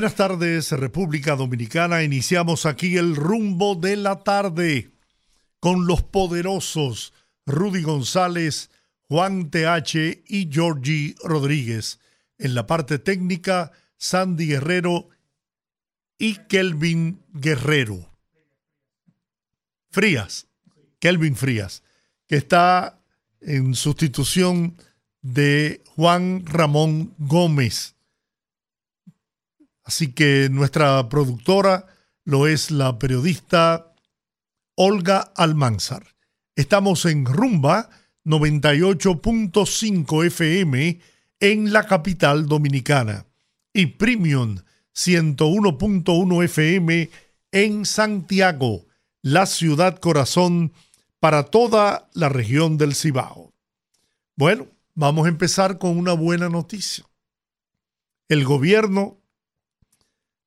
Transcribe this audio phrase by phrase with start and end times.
[0.00, 2.02] Buenas tardes, República Dominicana.
[2.02, 4.92] Iniciamos aquí el rumbo de la tarde
[5.58, 7.12] con los poderosos
[7.44, 8.70] Rudy González,
[9.10, 12.00] Juan TH y Georgie Rodríguez.
[12.38, 15.10] En la parte técnica, Sandy Guerrero
[16.16, 18.08] y Kelvin Guerrero.
[19.90, 20.46] Frías,
[20.98, 21.82] Kelvin Frías,
[22.26, 23.02] que está
[23.42, 24.78] en sustitución
[25.20, 27.96] de Juan Ramón Gómez
[29.90, 31.86] Así que nuestra productora
[32.24, 33.92] lo es la periodista
[34.76, 36.14] Olga Almanzar.
[36.54, 37.90] Estamos en Rumba
[38.24, 41.00] 98.5 FM
[41.40, 43.26] en la capital dominicana
[43.72, 44.58] y Premium
[44.94, 47.10] 101.1 FM
[47.50, 48.86] en Santiago,
[49.22, 50.72] la ciudad corazón
[51.18, 53.52] para toda la región del Cibao.
[54.36, 57.04] Bueno, vamos a empezar con una buena noticia.
[58.28, 59.19] El gobierno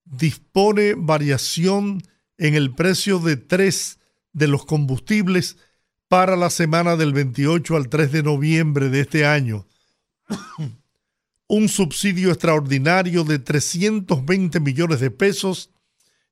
[0.05, 2.01] dispone variación
[2.37, 3.99] en el precio de tres
[4.33, 5.57] de los combustibles
[6.07, 9.65] para la semana del 28 al 3 de noviembre de este año.
[11.47, 15.71] Un subsidio extraordinario de 320 millones de pesos,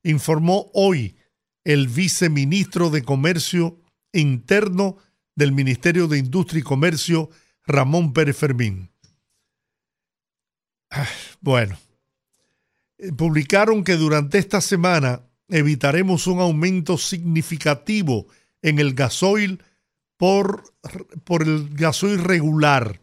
[0.04, 1.16] informó hoy
[1.64, 3.80] el viceministro de Comercio
[4.14, 4.98] Interno
[5.36, 7.30] del Ministerio de Industria y Comercio,
[7.66, 8.92] Ramón Pérez Fermín.
[10.90, 11.08] Ah,
[11.40, 11.78] bueno,
[13.18, 18.28] publicaron que durante esta semana evitaremos un aumento significativo
[18.62, 19.64] en el gasoil
[20.18, 20.64] por,
[21.24, 23.02] por el gasoil regular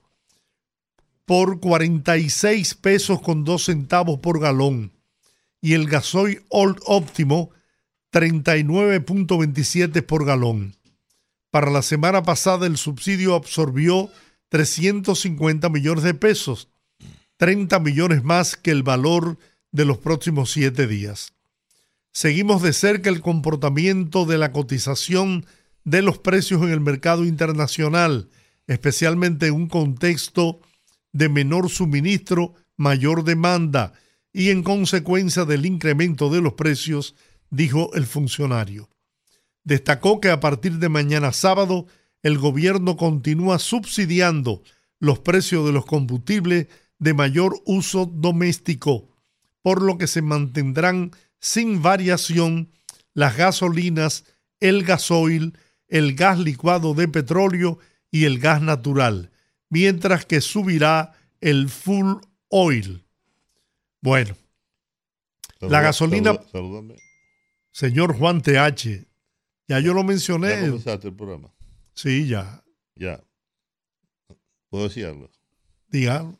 [1.28, 4.92] por 46 pesos con 2 centavos por galón
[5.60, 7.50] y el gasoil óptimo
[8.12, 10.74] 39.27 por galón.
[11.50, 14.10] Para la semana pasada el subsidio absorbió
[14.48, 16.68] 350 millones de pesos,
[17.36, 19.38] 30 millones más que el valor
[19.72, 21.32] de los próximos siete días.
[22.12, 25.46] Seguimos de cerca el comportamiento de la cotización
[25.84, 28.28] de los precios en el mercado internacional,
[28.66, 30.60] especialmente en un contexto
[31.12, 33.92] de menor suministro, mayor demanda
[34.32, 37.14] y en consecuencia del incremento de los precios,
[37.50, 38.88] dijo el funcionario.
[39.64, 41.86] Destacó que a partir de mañana sábado
[42.22, 44.62] el gobierno continúa subsidiando
[44.98, 46.66] los precios de los combustibles
[46.98, 49.08] de mayor uso doméstico
[49.68, 52.72] por lo que se mantendrán sin variación
[53.12, 54.24] las gasolinas,
[54.60, 55.58] el gasoil,
[55.88, 57.78] el gas licuado de petróleo
[58.10, 59.30] y el gas natural,
[59.68, 61.12] mientras que subirá
[61.42, 62.14] el full
[62.48, 63.04] oil.
[64.00, 64.34] Bueno,
[65.60, 66.40] la gasolina...
[67.70, 69.06] Señor Juan TH,
[69.68, 70.48] ya yo lo mencioné.
[70.48, 71.52] ¿Ya comenzaste el programa?
[71.92, 72.64] Sí, ya.
[72.94, 73.22] Ya.
[74.70, 75.30] ¿Puedo decirlo?
[75.88, 76.38] Dígalo.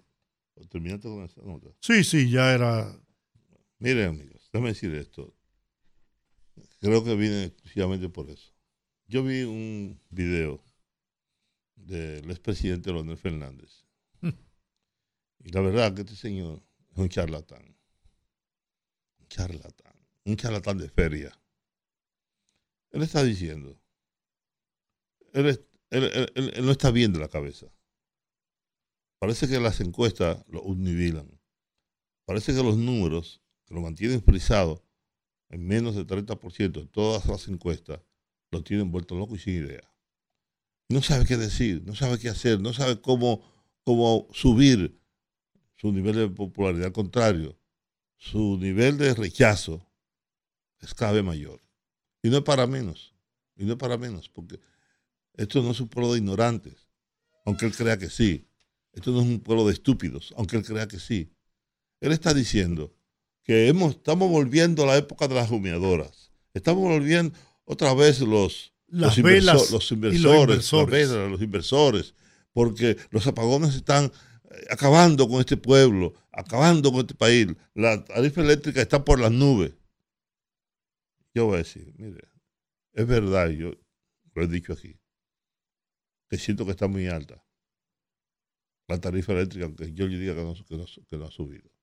[0.70, 1.68] ¿Terminaste con esa nota?
[1.80, 2.90] Sí, sí, ya era
[3.80, 5.34] Miren, amigos, déjame decir esto.
[6.80, 8.52] Creo que viene exclusivamente por eso.
[9.06, 10.62] Yo vi un video
[11.76, 13.84] del expresidente Leonel Fernández.
[15.40, 17.76] Y la verdad que este señor es un charlatán.
[19.20, 19.94] Un charlatán.
[20.24, 21.40] Un charlatán de feria.
[22.90, 23.80] Él está diciendo.
[25.32, 27.72] Él, él no está bien de la cabeza.
[29.20, 31.40] Parece que las encuestas lo univilan.
[32.24, 34.82] Parece que los números que lo mantienen frisado
[35.50, 38.00] en menos del 30% en todas las encuestas,
[38.50, 39.92] lo tienen vuelto loco y sin idea.
[40.88, 43.42] No sabe qué decir, no sabe qué hacer, no sabe cómo,
[43.84, 44.98] cómo subir
[45.76, 46.86] su nivel de popularidad.
[46.86, 47.58] Al contrario,
[48.16, 49.86] su nivel de rechazo
[50.80, 51.60] es cada vez mayor.
[52.22, 53.14] Y no es para menos,
[53.54, 54.58] y no es para menos, porque
[55.34, 56.88] esto no es un pueblo de ignorantes,
[57.44, 58.46] aunque él crea que sí.
[58.92, 61.30] Esto no es un pueblo de estúpidos, aunque él crea que sí.
[62.00, 62.97] Él está diciendo
[63.48, 66.30] que hemos, estamos volviendo a la época de las humeadoras.
[66.52, 67.34] Estamos volviendo
[67.64, 72.14] otra vez los, los, inversores, los inversores, los inversores,
[72.52, 77.46] porque los apagones están eh, acabando con este pueblo, acabando con este país.
[77.72, 79.72] La tarifa eléctrica está por las nubes.
[81.32, 82.28] Yo voy a decir, mire,
[82.92, 83.72] es verdad, yo
[84.34, 85.00] lo he dicho aquí,
[86.28, 87.42] que siento que está muy alta
[88.88, 90.54] la tarifa eléctrica, aunque yo le diga que no,
[91.08, 91.77] que no ha subido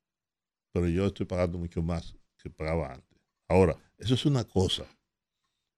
[0.75, 3.17] pero yo estoy pagando mucho más que pagaba antes.
[3.47, 4.85] Ahora, eso es una cosa.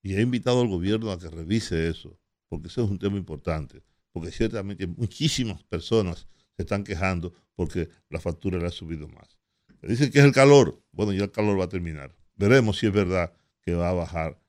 [0.02, 2.18] Y he invitado al gobierno a que revise eso,
[2.48, 3.84] porque eso es un tema importante.
[4.10, 9.38] Porque ciertamente muchísimas personas se están quejando porque la factura le ha subido más.
[9.82, 10.82] Dicen que es el calor.
[10.90, 12.12] Bueno, ya el calor va a terminar.
[12.34, 14.42] Veremos si es verdad que va a bajar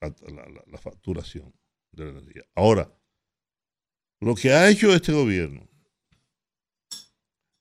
[0.00, 1.54] la, facturación
[1.92, 2.42] de la energía.
[2.56, 2.92] Ahora,
[4.18, 5.68] lo que ha hecho este gobierno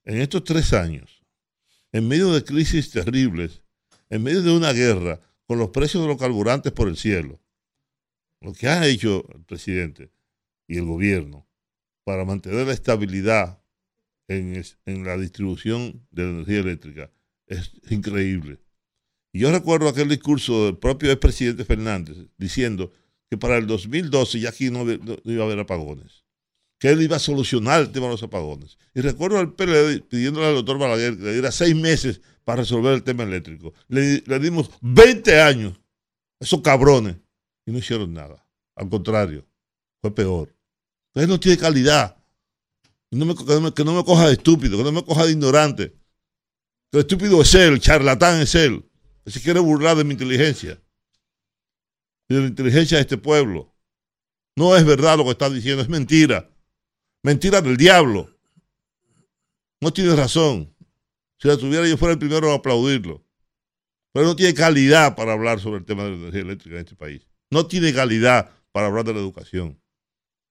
[0.04, 1.23] en estos tres años,
[1.94, 3.62] en medio de crisis terribles,
[4.10, 7.40] en medio de una guerra, con los precios de los carburantes por el cielo,
[8.42, 10.12] lo que ha hecho el presidente
[10.68, 11.48] y el gobierno
[12.04, 13.62] para mantener la estabilidad
[14.28, 17.12] en, la distribución de la energía eléctrica
[17.48, 18.60] es increíble.
[19.32, 22.92] Y yo recuerdo aquel discurso del propio expresidente Fernández diciendo
[23.30, 26.23] que para el 2012 ya aquí no, iba a haber apagones,
[26.84, 28.78] que él iba a solucionar el tema de los apagones.
[28.94, 32.94] Y recuerdo al PLD pidiéndole al doctor Balaguer que le diera seis meses para resolver
[32.94, 33.74] el tema eléctrico.
[33.88, 35.80] Le, dimos 20 años,
[36.42, 37.16] esos cabrones,
[37.66, 38.46] y no hicieron nada.
[38.76, 39.48] Al contrario,
[40.02, 40.54] fue peor.
[41.14, 42.18] Entonces no tiene calidad.
[43.10, 43.34] Que, no me,
[44.04, 45.96] coja de estúpido, que no me coja de ignorante.
[46.92, 48.84] El estúpido es él, el charlatán es él.
[49.24, 50.78] Que se quiere burlar de mi inteligencia.
[52.28, 53.74] Y de la inteligencia de este pueblo.
[54.58, 56.50] No es verdad lo que está diciendo, es mentira.
[57.24, 58.30] Mentira del diablo.
[59.82, 60.74] No tiene razón.
[61.40, 63.26] Si la tuviera yo fuera el primero a aplaudirlo.
[64.14, 66.96] Pero no tiene calidad para hablar sobre el tema de la energía eléctrica en este
[66.96, 67.26] país.
[67.50, 69.84] No tiene calidad para hablar de la educación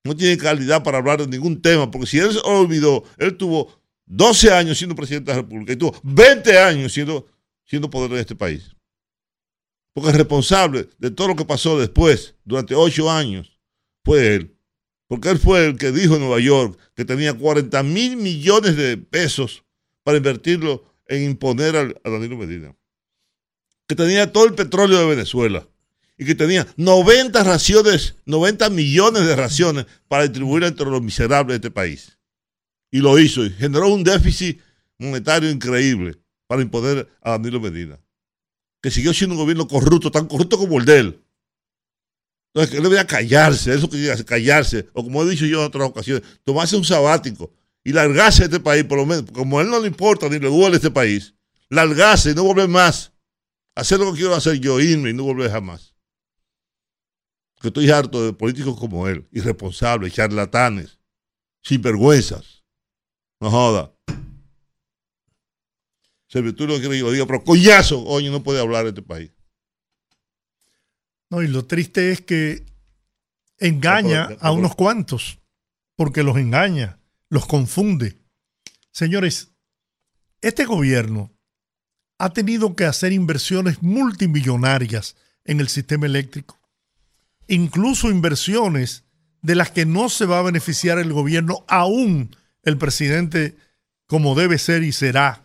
[0.03, 3.81] no tiene calidad para hablar de ningún tema, porque si él se olvidó, él tuvo
[4.05, 7.25] 12 años siendo presidente de la República y tuvo 20 años siendo,
[7.65, 8.75] siendo poder de este país.
[9.93, 13.59] Porque el responsable de todo lo que pasó después, durante 8 años,
[14.03, 14.57] fue él.
[15.13, 18.97] Porque él fue el que dijo en Nueva York que tenía 40 mil millones de
[18.97, 19.63] pesos
[20.01, 22.75] para invertirlo en imponer a Danilo Medina.
[23.85, 25.67] Que tenía todo el petróleo de Venezuela
[26.17, 31.67] y que tenía 90 raciones, 90 millones de raciones para distribuir entre los miserables de
[31.67, 32.17] este país.
[32.89, 34.61] Y lo hizo y generó un déficit
[34.97, 36.17] monetario increíble
[36.47, 37.99] para imponer a Danilo Medina,
[38.81, 41.22] que siguió siendo un gobierno corrupto, tan corrupto como el de él.
[42.53, 46.23] Entonces, él debía callarse, eso que callarse, o como he dicho yo en otras ocasiones,
[46.43, 47.51] tomarse un sabático
[47.83, 50.39] y largarse de este país, por lo menos, como a él no le importa ni
[50.39, 51.33] le duele este país,
[51.69, 53.11] largarse y no volver más,
[53.75, 55.93] hacer lo que quiero hacer yo, irme y no volver jamás
[57.63, 60.99] que estoy harto de políticos como él, irresponsables, charlatanes,
[61.61, 62.61] sinvergüenzas.
[63.39, 63.95] No joda.
[66.27, 69.31] Se quieres que lo diga, pero coñazo, oye, no puede hablar en este país.
[71.33, 72.63] No, y lo triste es que
[73.57, 75.39] engaña a unos cuantos,
[75.95, 76.99] porque los engaña,
[77.29, 78.19] los confunde.
[78.91, 79.49] Señores,
[80.41, 81.31] este gobierno
[82.19, 85.15] ha tenido que hacer inversiones multimillonarias
[85.45, 86.59] en el sistema eléctrico
[87.47, 89.03] incluso inversiones
[89.41, 93.57] de las que no se va a beneficiar el gobierno, aún el presidente,
[94.07, 95.43] como debe ser y será,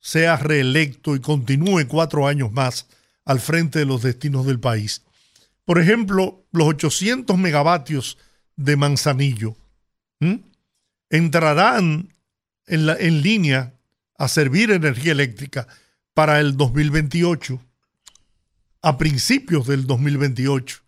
[0.00, 2.88] sea reelecto y continúe cuatro años más
[3.24, 5.02] al frente de los destinos del país.
[5.64, 8.18] Por ejemplo, los 800 megavatios
[8.56, 9.56] de Manzanillo
[11.10, 12.08] entrarán
[12.66, 13.74] en, línea
[14.18, 15.66] a servir energía eléctrica
[16.14, 17.60] para el 2028,
[18.82, 20.78] a principios del 2028.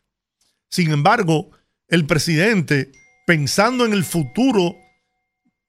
[0.68, 1.50] Sin embargo,
[1.88, 2.92] el presidente,
[3.26, 4.76] pensando en el futuro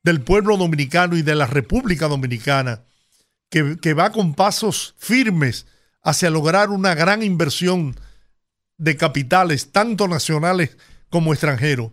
[0.04, 2.84] del pueblo dominicano y de la República Dominicana,
[3.50, 5.66] que, va con pasos firmes
[6.08, 8.00] hacia lograr una gran inversión
[8.78, 10.78] de capitales, tanto nacionales
[11.10, 11.92] como extranjeros,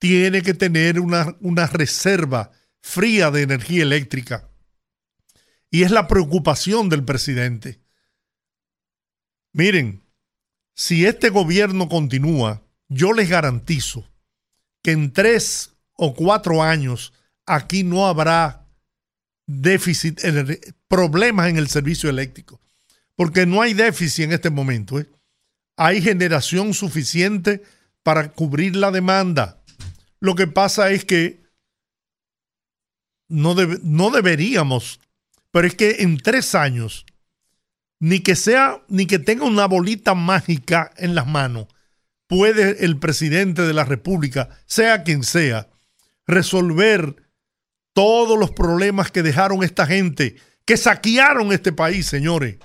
[0.00, 2.50] tiene que tener una, una reserva
[2.80, 4.48] fría de energía eléctrica.
[5.70, 7.78] Y es la preocupación del presidente.
[9.52, 10.02] Miren,
[10.74, 14.04] si este gobierno continúa, yo les garantizo
[14.82, 17.12] que en tres o cuatro años
[17.46, 18.66] aquí no habrá
[19.46, 20.20] déficit,
[20.88, 22.60] problemas en el servicio eléctrico,
[23.16, 24.98] porque no hay déficit en este momento.
[24.98, 25.08] ¿eh?
[25.76, 27.62] Hay generación suficiente
[28.02, 29.62] para cubrir la demanda.
[30.20, 31.42] Lo que pasa es que
[33.28, 35.00] no, no deberíamos,
[35.50, 37.06] pero es que en tres años
[38.02, 41.68] ni que sea, ni que tenga una bolita mágica en las manos,
[42.26, 45.68] puede el presidente de la República, sea quien sea,
[46.26, 47.14] resolver
[47.92, 52.56] todos los problemas que dejaron esta gente, que saquearon este país, señores.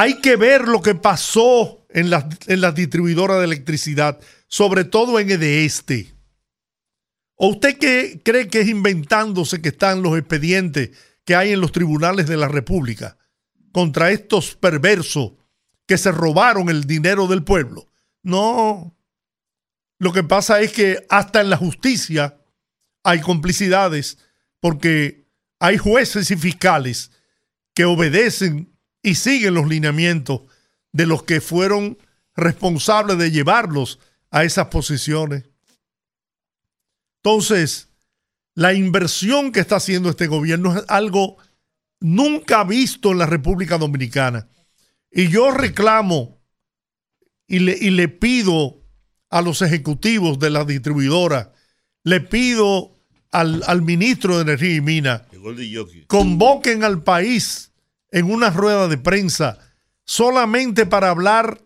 [0.00, 5.20] Hay que ver lo que pasó en las en la distribuidoras de electricidad, sobre todo
[5.20, 6.14] en el este.
[7.34, 7.78] ¿O usted
[8.22, 10.90] cree que es inventándose que están los expedientes
[11.24, 13.16] que hay en los tribunales de la República?
[13.72, 15.32] contra estos perversos
[15.86, 17.88] que se robaron el dinero del pueblo.
[18.22, 18.96] No.
[19.98, 22.40] Lo que pasa es que hasta en la justicia
[23.02, 24.18] hay complicidades
[24.60, 25.26] porque
[25.58, 27.10] hay jueces y fiscales
[27.74, 28.69] que obedecen
[29.02, 30.42] y siguen los lineamientos
[30.92, 31.98] de los que fueron
[32.34, 33.98] responsables de llevarlos
[34.30, 35.44] a esas posiciones.
[37.22, 37.88] Entonces,
[38.54, 41.36] la inversión que está haciendo este gobierno es algo
[42.00, 44.48] nunca visto en la República Dominicana.
[45.10, 46.40] Y yo reclamo
[47.46, 48.82] y le, y le pido
[49.28, 51.52] a los ejecutivos de la distribuidora,
[52.04, 52.96] le pido
[53.30, 55.26] al, al ministro de Energía y Mina,
[56.06, 57.69] convoquen al país
[58.10, 59.58] en una rueda de prensa
[60.04, 61.60] solamente para hablar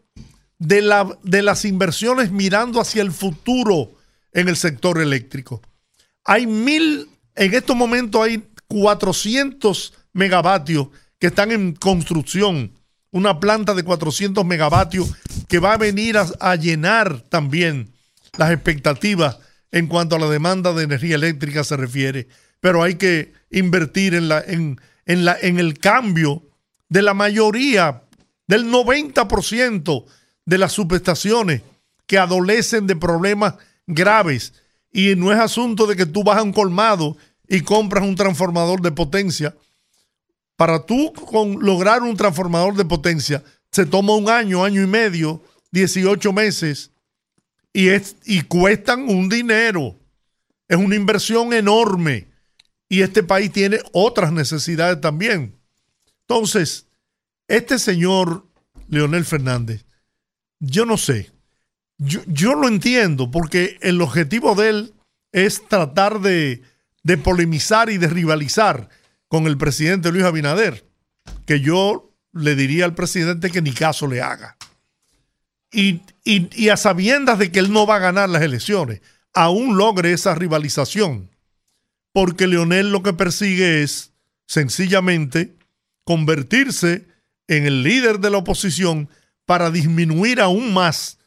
[0.58, 3.92] de, la, de las inversiones mirando hacia el futuro
[4.32, 5.62] en el sector eléctrico.
[6.24, 12.72] Hay mil, en estos momentos hay 400 megavatios que están en construcción.
[13.10, 15.10] Una planta de 400 megavatios
[15.48, 17.92] que va a venir a, llenar también
[18.36, 19.38] las expectativas
[19.70, 22.28] en cuanto a la demanda de energía eléctrica se refiere.
[22.60, 26.42] Pero hay que invertir en, la, en, en, la, en el cambio
[26.88, 28.02] de la mayoría,
[28.46, 30.04] del 90%
[30.44, 31.62] de las subestaciones
[32.06, 33.54] que adolecen de problemas
[33.86, 34.52] graves.
[34.92, 37.16] Y no es asunto de que tú vas a un colmado
[37.48, 39.54] y compras un transformador de potencia.
[40.56, 43.42] Para tú con lograr un transformador de potencia,
[43.72, 45.42] se toma un año, año y medio,
[45.72, 46.92] 18 meses,
[47.72, 49.96] y, es, y cuestan un dinero.
[50.68, 52.28] Es una inversión enorme.
[52.88, 55.56] Y este país tiene otras necesidades también.
[56.22, 56.86] Entonces,
[57.48, 58.46] este señor
[58.88, 59.84] Leonel Fernández,
[60.60, 61.32] yo no sé,
[61.98, 64.94] yo, lo entiendo porque el objetivo de él
[65.32, 66.62] es tratar de,
[67.02, 68.88] de polemizar y de rivalizar
[69.28, 70.84] con el presidente Luis Abinader,
[71.46, 74.56] que yo le diría al presidente que ni caso le haga.
[75.72, 79.00] Y, y, a sabiendas de que él no va a ganar las elecciones,
[79.32, 81.30] aún logre esa rivalización,
[82.14, 84.12] porque Leonel lo que persigue es
[84.46, 85.56] sencillamente
[86.04, 87.08] convertirse
[87.48, 89.08] en el líder de la oposición
[89.46, 91.18] para disminuir aún más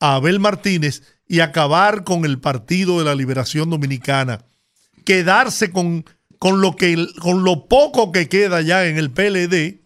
[0.00, 4.44] a Abel Martínez y acabar con el Partido de la Liberación Dominicana.
[5.04, 6.04] Quedarse con,
[6.40, 9.82] con, lo, que, con lo poco que queda ya en el PLD,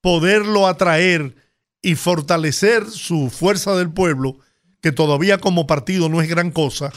[0.00, 1.36] poderlo atraer
[1.82, 4.38] y fortalecer su fuerza del pueblo,
[4.80, 6.90] que todavía como partido no es gran cosa.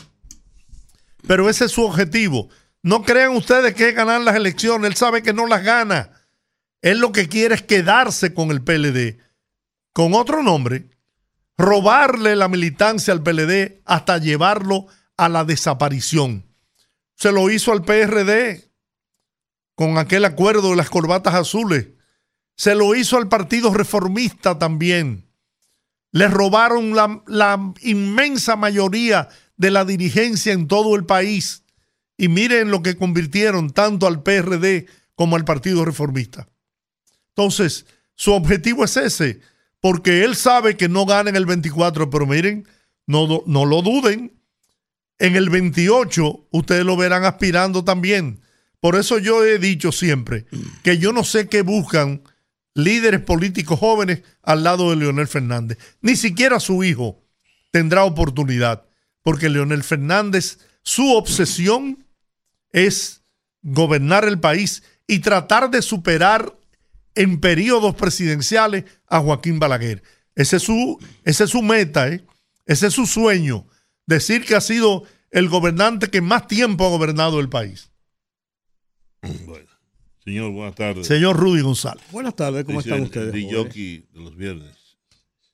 [1.27, 2.50] Pero ese es su objetivo.
[2.84, 4.91] No crean ustedes que es ganar las elecciones.
[4.91, 6.12] Él sabe que no las gana.
[6.82, 9.17] Él lo que quiere es quedarse con el PLD.
[9.91, 10.89] Con otro nombre,
[11.58, 16.46] robarle la militancia al PLD hasta llevarlo a la desaparición.
[17.15, 18.72] Se lo hizo al PRD
[19.74, 21.88] con aquel acuerdo de las corbatas azules.
[22.55, 25.27] Se lo hizo al Partido Reformista también.
[26.12, 29.27] Le robaron la, la inmensa mayoría
[29.58, 31.64] de la dirigencia en todo el país.
[32.18, 36.48] Y miren lo que convirtieron tanto al PRD como al Partido Reformista.
[37.30, 37.86] Entonces,
[38.16, 39.42] su objetivo es ese,
[39.82, 42.68] porque él sabe que no gana en el 24, pero miren,
[43.06, 44.34] no, no lo duden,
[45.20, 48.42] en el 28 ustedes lo verán aspirando también.
[48.80, 50.46] Por eso yo he dicho siempre
[50.84, 52.22] que yo no sé qué buscan
[52.74, 55.78] líderes políticos jóvenes al lado de Leonel Fernández.
[56.02, 57.24] Ni siquiera su hijo
[57.72, 58.86] tendrá oportunidad,
[59.25, 62.05] porque Leonel Fernández, su obsesión
[62.72, 63.24] es
[63.63, 66.55] gobernar el país y tratar de superar
[67.15, 70.03] en periodos presidenciales a Joaquín Balaguer.
[70.36, 72.24] Ese es su, ese es su meta, ¿eh?
[72.67, 73.65] ese es su sueño,
[74.05, 77.89] decir que ha sido el gobernante que más tiempo ha gobernado el país.
[79.24, 79.72] Bueno,
[80.24, 81.08] señor, buenas tardes.
[81.08, 82.03] Señor Rudy González.
[82.12, 83.34] Buenas tardes, ¿cómo están ustedes?
[83.34, 84.77] El de los viernes.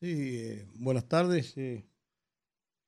[0.01, 1.53] Sí, eh, buenas tardes.
[1.55, 1.85] Eh.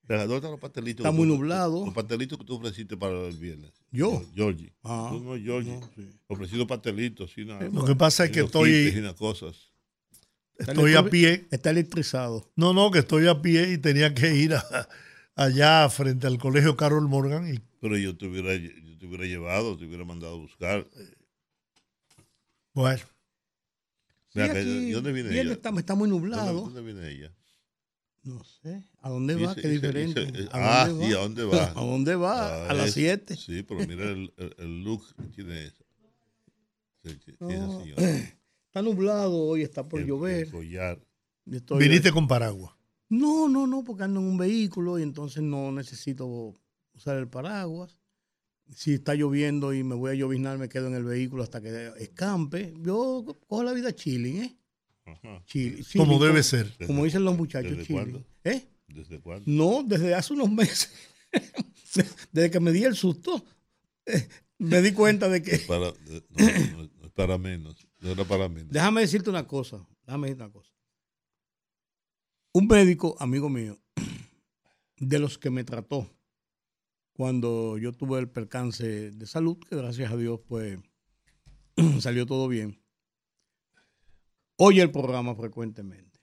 [0.07, 1.05] ¿Dónde están los pastelitos?
[1.05, 1.85] Está muy nublado.
[1.85, 3.71] Los pastelitos que tú ofreciste para el viernes.
[3.91, 4.21] ¿Yo?
[4.35, 4.73] Georgie.
[4.83, 5.77] Ah, tú no, Georgie.
[5.79, 6.09] No, sí.
[6.27, 7.31] Ofrecido pastelitos.
[7.31, 7.69] Sí, nada.
[7.69, 8.93] Lo que pasa es que estoy.
[9.17, 9.71] cosas.
[10.57, 11.47] Estoy a pie.
[11.51, 12.51] Está electrizado.
[12.55, 14.53] No, no, que estoy a pie y tenía que ir
[15.35, 17.53] allá frente al colegio Carol Morgan.
[17.53, 17.59] Y...
[17.79, 20.87] Pero yo te, hubiera, yo te hubiera llevado, te hubiera mandado a buscar.
[22.73, 23.01] Bueno.
[24.29, 25.53] Sí, aquí, ¿Dónde viene ella?
[25.53, 26.61] Está, está muy nublado.
[26.61, 27.31] ¿Dónde, ¿Dónde, viene ella?
[28.23, 28.83] No sé.
[29.01, 29.53] ¿A dónde va?
[29.53, 30.47] Qué diferente.
[30.51, 31.65] ¿A ah, sí, ¿a dónde va?
[31.75, 32.65] ¿A dónde va?
[32.65, 33.35] Ah, a las 7.
[33.35, 35.83] Sí, pero mira el, el, look que tiene esa.
[37.41, 37.83] No,
[38.67, 40.49] está nublado hoy, está por llover.
[41.77, 42.73] ¿Viniste con paraguas?
[43.09, 46.53] No, no, no, porque ando en un vehículo y entonces no necesito
[46.93, 47.99] usar el paraguas.
[48.73, 51.91] si está lloviendo y me voy a lloviznar, me quedo en el vehículo hasta que
[51.99, 52.73] escampe.
[52.79, 54.57] Yo cojo la vida chilling, ¿eh?
[55.05, 55.43] Ajá.
[55.45, 56.71] Chilling, Como debe ser.
[56.85, 58.25] Como dicen los muchachos, ¿Desde cuándo?
[58.43, 58.67] ¿Eh?
[58.87, 59.43] ¿Desde cuándo?
[59.45, 60.91] No, desde hace unos meses.
[62.31, 63.43] desde que me di el susto,
[64.05, 64.27] eh,
[64.59, 65.57] me di cuenta de que...
[65.67, 67.87] Para, no, no, para menos.
[67.99, 68.71] No era para menos.
[68.71, 69.85] Déjame decirte una cosa.
[70.05, 70.71] Déjame decirte una cosa.
[72.53, 73.79] Un médico, amigo mío,
[74.97, 76.09] de los que me trató
[77.13, 80.79] cuando yo tuve el percance de salud, que gracias a Dios, pues
[81.99, 82.82] salió todo bien.
[84.57, 86.19] Oye el programa frecuentemente.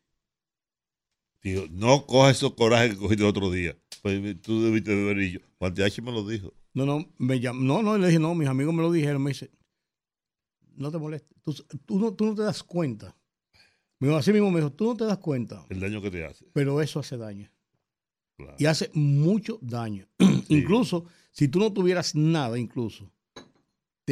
[1.42, 3.76] Digo, no cojas esos corajes que cogiste el otro día.
[4.02, 5.40] Pues tú debiste de ver y yo.
[5.58, 6.52] Juan me lo dijo.
[6.75, 9.30] No, no, me llam- no, no, le dije, no, mis amigos me lo dijeron, me
[9.30, 9.50] dice,
[10.76, 11.52] no te molestes, tú,
[11.84, 13.16] tú no, tú no te das cuenta.
[13.99, 16.25] Me dijo, así mismo me dijo, tú no te das cuenta, El daño que te
[16.25, 16.46] hace.
[16.52, 17.50] pero eso hace daño.
[18.37, 18.56] Claro.
[18.58, 20.08] y hace mucho daño.
[20.49, 23.12] Incluso si tú no tuvieras nada, incluso,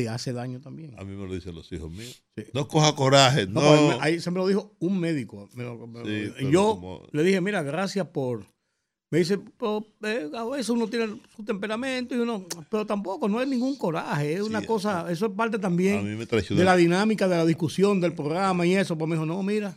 [0.03, 0.95] te hace daño también.
[0.99, 2.23] A mí me lo dicen los hijos míos.
[2.37, 2.45] Sí.
[2.55, 3.47] No coja coraje.
[3.47, 3.69] No, No.
[3.69, 5.49] pues, me- ahí se me lo dijo un médico.
[5.55, 8.47] me lo- me Sí, yo como- le dije, mira, gracias por...
[9.11, 13.41] Me dice, pero, eh, a veces uno tiene su temperamento y uno, pero tampoco, no
[13.41, 17.47] es ningún coraje, es una cosa, eso es parte también de la dinámica de la
[17.47, 18.97] discusión del programa y eso.
[18.99, 19.77] Pues me dijo, no, mira,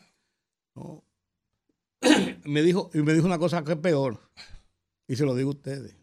[0.76, 1.02] no.
[2.46, 4.20] me dijo, y me dijo una cosa que es peor,
[5.08, 5.96] y se lo digo a ustedes.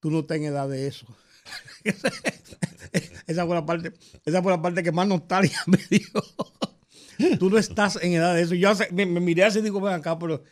[0.00, 1.06] Tú no estás en edad de eso.
[3.26, 3.92] esa fue la parte,
[4.24, 6.20] esa fue la parte que más nostalgia me dijo.
[7.38, 8.54] Tú no estás en edad de eso.
[8.54, 10.42] Yo hace- me, me miré así y digo, ven acá, pero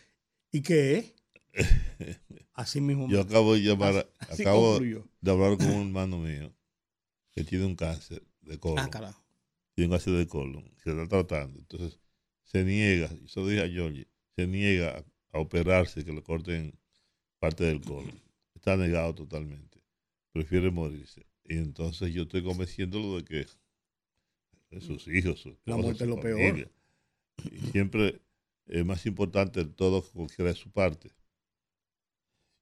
[0.52, 1.14] ¿y qué es?
[2.54, 3.09] Así mismo.
[3.09, 6.54] Yo acabo de llamar, así acabo de hablar con un hermano mío
[7.32, 8.80] que tiene un cáncer de colon.
[8.85, 9.25] Ah, carajo.
[9.75, 10.70] tiene un cáncer de colon.
[10.85, 11.59] Se está tratando.
[11.59, 11.99] Entonces,
[12.44, 16.78] se niega, yo dije a Georgie, se niega a, a operarse, que le corten
[17.38, 18.20] parte del colon.
[18.54, 19.82] Está negado totalmente.
[20.32, 21.25] Prefiere morirse.
[21.50, 23.47] Y entonces yo estoy convenciéndolo de que
[24.71, 26.71] de sus hijos, su La muerte es lo peor.
[27.50, 28.23] Y siempre
[28.66, 31.11] es más importante el todo que cualquiera de su parte.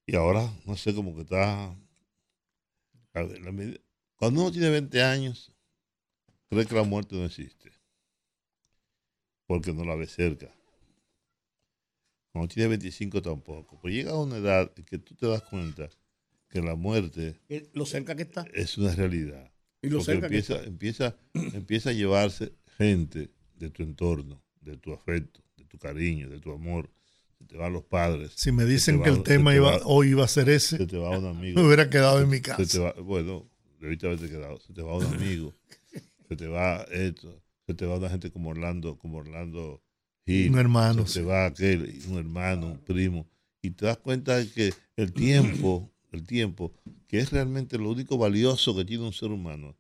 [0.07, 1.77] Y ahora, no sé, como que está...
[3.13, 3.79] a ver, la medida-
[4.17, 5.53] Cuando uno tiene 20 años,
[6.49, 7.71] cree que la muerte no existe.
[9.47, 10.51] Porque no la ve cerca.
[12.33, 13.79] Cuando tiene 25 tampoco.
[13.83, 15.91] Pues llega a una edad en que tú te das cuenta
[16.49, 17.41] que la muerte
[17.75, 18.45] Lo cerca que está.
[18.55, 19.53] es una realidad.
[19.83, 20.67] Y lo Porque cerca que empieza, está.
[20.69, 21.17] empieza,
[21.57, 26.51] empieza a llevarse gente de tu entorno, de tu afecto, de tu cariño, de tu
[26.53, 26.91] amor.
[27.39, 28.33] Se te van los padres.
[28.35, 30.77] Si me dicen que va- el tema te iba, va- hoy iba a ser ese,
[30.79, 31.61] Se te va un amigo.
[31.61, 32.81] me hubiera quedado en mi se te casa.
[32.81, 33.49] va, bueno,
[33.81, 34.59] debiste haberte quedado.
[34.61, 35.55] Se te va un amigo.
[36.29, 37.41] se te va esto.
[37.67, 39.83] Se te va una gente como Orlando, como Orlando
[40.27, 40.51] Gil.
[40.53, 41.19] Un hermano, Se sí.
[41.21, 43.29] te va aquel, un hermano, un primo.
[43.63, 46.73] Y te das cuenta de que el tiempo, el tiempo,
[47.07, 49.77] que es realmente lo único valioso que tiene un ser humano.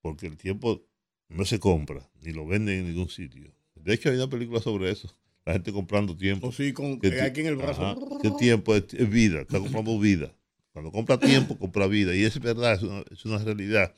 [0.00, 0.82] Porque el tiempo
[1.28, 3.52] no se compra, ni lo venden en ningún sitio.
[3.74, 5.14] De hecho, hay una película sobre eso.
[5.44, 6.48] La gente comprando tiempo.
[6.48, 7.82] O sí, con ¿Qué eh, ti- aquí en el brazo.
[7.82, 7.98] Ajá.
[8.20, 8.74] ¿Qué tiempo?
[8.74, 9.40] Es, es vida.
[9.40, 10.34] Está comprando vida.
[10.72, 12.14] Cuando compra tiempo, compra vida.
[12.14, 13.94] Y es verdad, es una, es una realidad.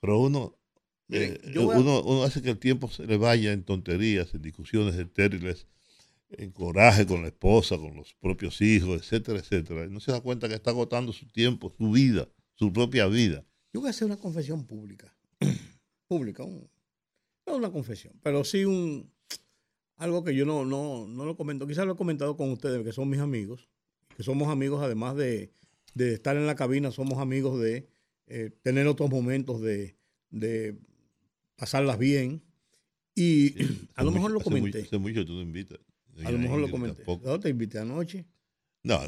[0.00, 0.56] Pero uno,
[1.08, 4.42] Miren, eh, a- uno, uno hace que el tiempo se le vaya en tonterías, en
[4.42, 5.66] discusiones estériles,
[6.30, 9.86] en coraje con la esposa, con los propios hijos, etcétera, etcétera.
[9.86, 13.44] Y no se da cuenta que está agotando su tiempo, su vida, su propia vida.
[13.72, 15.14] Yo voy a hacer una confesión pública.
[16.08, 16.68] pública, un-
[17.46, 19.10] no una confesión, pero sí un
[19.96, 21.66] algo que yo no, no, no lo comento.
[21.66, 23.68] Quizás lo he comentado con ustedes, que son mis amigos,
[24.16, 25.50] que somos amigos además de,
[25.94, 27.88] de estar en la cabina, somos amigos de
[28.26, 29.96] eh, tener otros momentos de,
[30.30, 30.78] de
[31.56, 32.42] pasarlas bien.
[33.14, 33.54] Y
[33.96, 34.78] a lo mejor lo mucho- hace comenté.
[34.78, 35.78] mucho- Hace mucho tú no invitas.
[36.24, 36.96] A lo mejor lo comenté.
[37.04, 37.24] tampoco.
[37.26, 38.24] Yo te invité anoche.
[38.84, 39.00] No,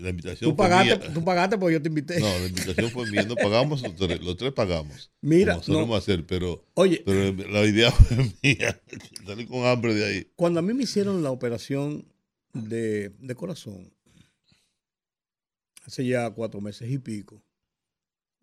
[0.00, 1.14] la invitación Tú fue pagaste, mía.
[1.14, 2.20] tú pagaste porque yo te invité.
[2.20, 3.22] No, la invitación fue mía.
[3.22, 5.10] No pagamos los tres, los tres pagamos.
[5.20, 5.94] Mira, como solemos no.
[5.96, 8.80] hacer, pero, Oye, pero la idea fue mía.
[9.24, 10.26] Salí con hambre de ahí.
[10.36, 12.04] Cuando a mí me hicieron la operación
[12.52, 13.92] de, de corazón,
[15.86, 17.42] hace ya cuatro meses y pico,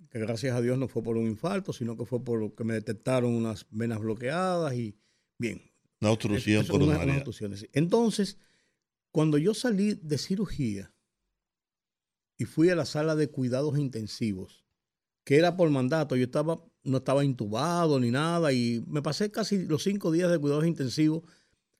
[0.10, 2.74] que gracias a Dios no fue por un infarto, sino que fue por que me
[2.74, 4.96] detectaron unas venas bloqueadas y
[5.38, 5.69] bien.
[6.02, 7.14] Una obstrucción unas coronaria.
[7.16, 7.68] obstrucciones.
[7.74, 8.38] Entonces,
[9.12, 10.94] cuando yo salí de cirugía
[12.38, 14.64] y fui a la sala de cuidados intensivos,
[15.24, 19.66] que era por mandato, yo estaba, no estaba intubado ni nada, y me pasé casi
[19.66, 21.24] los cinco días de cuidados intensivos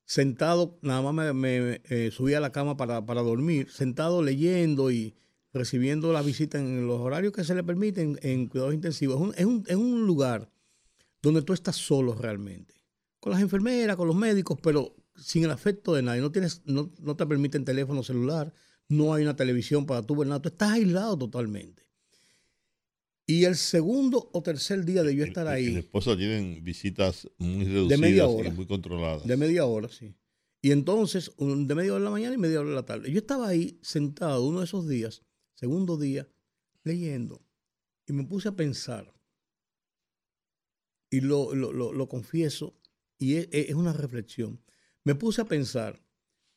[0.10, 4.90] sentado, nada más me, me, eh, subí a la cama para, para dormir, sentado leyendo
[4.90, 5.14] y
[5.54, 9.18] recibiendo la visita en los horarios que se le permiten en cuidados intensivos.
[9.18, 10.52] Es un, es un, es un lugar
[11.22, 12.79] donde tú estás solo realmente,
[13.20, 16.22] con las enfermeras, con los médicos, pero sin el afecto de nadie.
[16.22, 18.54] No, tienes, no, no te permiten teléfono celular,
[18.88, 21.84] no hay una televisión para tu ver nada, tú estás aislado totalmente.
[23.26, 27.66] Y el segundo o tercer día de yo estar Mi ahí, esposa tienen visitas muy
[27.66, 28.48] reducidas media hora.
[28.50, 29.28] y muy controladas.
[29.28, 30.16] de media hora, sí.
[30.62, 33.12] Y entonces, de media hora de la mañana y media hora de la tarde.
[33.12, 35.22] Yo estaba ahí sentado uno de esos días,
[35.54, 36.28] segundo día,
[36.84, 37.46] leyendo.
[38.08, 39.14] Y me puse a pensar.
[41.12, 42.79] Y lo, lo- lo- lo confieso,
[43.20, 44.60] y es, es una reflexión.
[45.04, 46.02] Me puse a pensar,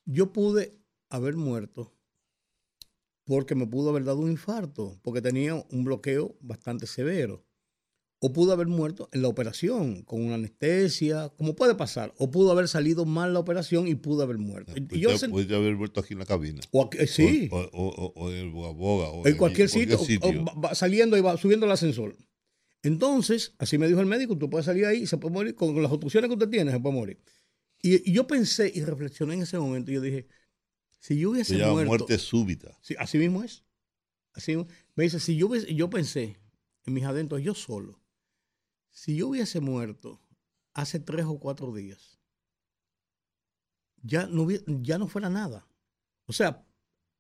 [0.07, 0.79] yo pude
[1.11, 1.95] haber muerto
[3.25, 7.45] porque me pudo haber dado un infarto, porque tenía un bloqueo bastante severo.
[8.25, 12.15] O pudo haber muerto en la operación, con una anestesia, como puede pasar.
[12.19, 14.73] O pudo haber salido mal la operación y pudo haber muerto.
[14.77, 16.61] Y yo Pudiste, sent- pudiste haber vuelto aquí en la cabina.
[16.71, 19.09] o aquí- eh, sí, O, o, o- o en el Boga Boga.
[19.09, 19.99] O en cualquier sitio,
[20.75, 22.17] saliendo y va subiendo el ascensor.
[22.83, 25.81] Entonces, así me dijo el médico, tú puedes salir ahí y se puede morir, con
[25.81, 27.23] las obstrucciones que usted tiene, se puede morir.
[27.81, 30.27] Y, y yo pensé y reflexioné en ese momento y yo dije,
[30.99, 31.89] si yo hubiese Se muerto...
[31.89, 32.77] muerte súbita.
[32.81, 33.65] Sí, así mismo es.
[34.33, 34.67] Así mismo.
[34.95, 36.39] Me dice, si yo, hubiese- yo pensé
[36.85, 38.01] en mis adentros, yo solo,
[38.91, 40.21] si yo hubiese muerto
[40.75, 42.19] hace tres o cuatro días,
[44.03, 45.69] ya no, hubie- ya no fuera nada.
[46.27, 46.67] O sea,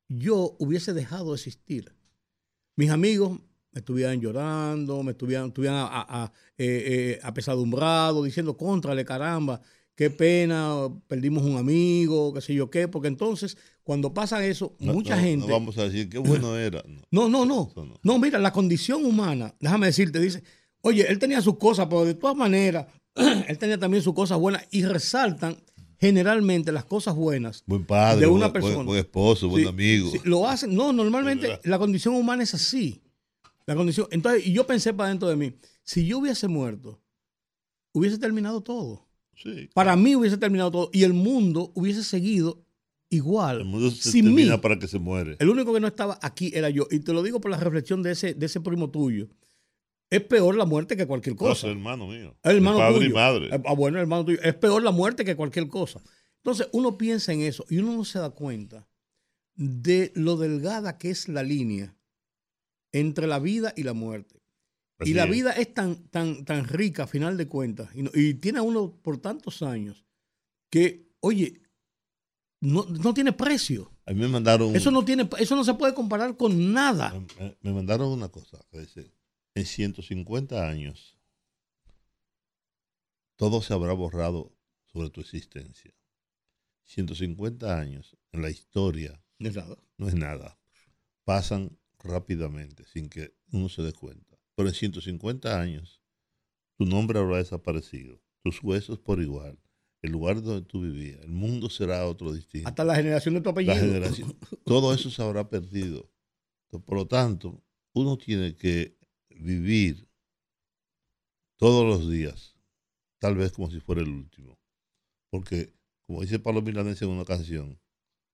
[0.09, 1.94] yo hubiese dejado de existir.
[2.77, 3.40] Mis amigos
[3.72, 9.61] me estuvieran llorando, me estuvieran, estuvieran a- a- a- eh, eh, apesadumbrados, diciendo, contrale caramba,
[9.94, 10.74] qué pena,
[11.08, 15.22] perdimos un amigo, qué sé yo qué, porque entonces, cuando pasa eso, No- mucha no-
[15.22, 15.46] gente...
[15.46, 16.82] No vamos a decir qué bueno era.
[17.11, 17.28] No.
[17.28, 18.18] No, no, no.
[18.18, 20.42] Mira, la condición humana, déjame decirte, dice,
[20.82, 22.87] oye, él tenía sus cosas, pero de todas maneras,
[23.48, 25.56] él tenía también sus cosas buenas y resaltan
[25.98, 27.62] generalmente las cosas buenas.
[27.66, 28.82] Buen padre, De una buen, persona.
[28.85, 30.11] buen esposo, buen Sí, amigo.
[30.11, 33.02] sí, lo hacen, no, normalmente la condición humana es así.
[33.66, 37.01] La condición, entonces, y yo pensé para dentro de mí, si yo hubiese muerto,
[37.92, 39.09] hubiese terminado todo.
[39.35, 39.68] Sí.
[39.75, 42.64] Para mí hubiese terminado todo y el mundo hubiese seguido
[43.09, 43.59] igual.
[43.61, 44.62] El mundo se sin termina mí.
[44.62, 45.37] para que se muere.
[45.38, 46.87] El único que no estaba aquí era yo.
[46.90, 49.29] Y te lo digo por la reflexión de ese, de ese primo tuyo.
[50.11, 51.68] Es peor la muerte que cualquier No, es cosa.
[51.68, 52.37] hermano mío.
[52.42, 53.11] El hermano padre tuyo.
[53.11, 53.46] y madre.
[53.55, 54.38] Eh, Ah, bueno, el hermano tuyo.
[54.42, 56.03] Es peor la muerte que cualquier cosa.
[56.38, 58.87] Entonces, uno piensa en eso y uno no se da cuenta
[59.55, 61.94] de lo delgada que es la línea
[62.92, 64.42] entre la vida y la muerte.
[64.98, 65.31] Así y la es.
[65.31, 67.90] vida es tan, tan, tan rica a final de cuentas.
[67.94, 70.05] Y, no- y tiene a uno por tantos años
[70.70, 71.62] que, oye,
[72.61, 73.90] no, no tiene precio.
[74.07, 77.12] A mí me mandaron, Eso no tiene, eso no se puede comparar con nada.
[77.38, 78.59] me, me mandaron una cosa.
[78.72, 79.12] dice,
[79.55, 81.18] en 150 años,
[83.37, 84.52] todo se habrá borrado
[84.87, 85.92] sobre tu existencia.
[86.85, 89.76] 150 años en la historia No es nada.
[89.96, 90.59] no es nada.
[91.24, 94.38] Pasan rápidamente sin que uno se dé cuenta.
[94.54, 96.02] Pero en 150 años,
[96.76, 99.58] tu nombre habrá desaparecido, tus huesos por igual,
[100.02, 102.68] el lugar donde tú vivías, el mundo será otro distinto.
[102.68, 103.74] Hasta la generación de tu apellido.
[103.74, 106.10] La generación, todo eso se habrá perdido.
[106.70, 107.62] Por lo tanto,
[107.94, 108.98] uno tiene que
[109.30, 110.08] vivir
[111.56, 112.56] todos los días,
[113.20, 114.58] tal vez como si fuera el último.
[115.30, 115.72] Porque,
[116.06, 117.80] como dice Pablo Milanés en una canción,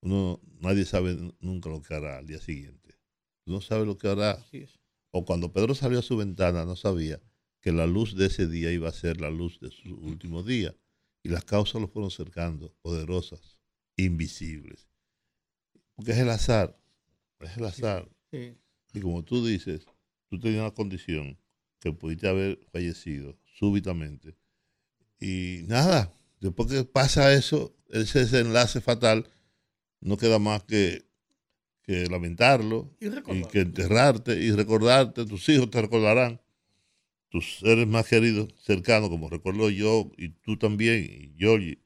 [0.00, 2.87] uno, nadie sabe nunca lo que hará al día siguiente.
[3.48, 4.44] No sabe lo que hará.
[5.10, 7.20] O cuando Pedro salió a su ventana, no sabía
[7.60, 10.76] que la luz de ese día iba a ser la luz de su último día.
[11.22, 13.58] Y las causas lo fueron cercando, poderosas,
[13.96, 14.88] invisibles.
[15.94, 16.78] Porque es el azar,
[17.40, 18.08] es el azar.
[18.30, 18.54] Sí.
[18.92, 19.84] Y como tú dices,
[20.28, 21.38] tú tenías una condición
[21.80, 24.36] que pudiste haber fallecido súbitamente.
[25.20, 29.28] Y nada, después que pasa eso, ese desenlace fatal,
[30.00, 31.07] no queda más que,
[31.88, 36.38] que lamentarlo Y que enterrarte y recordarte, tus hijos te recordarán,
[37.30, 41.78] tus seres más queridos, cercanos, como recuerdo yo y tú también, y Giorgi,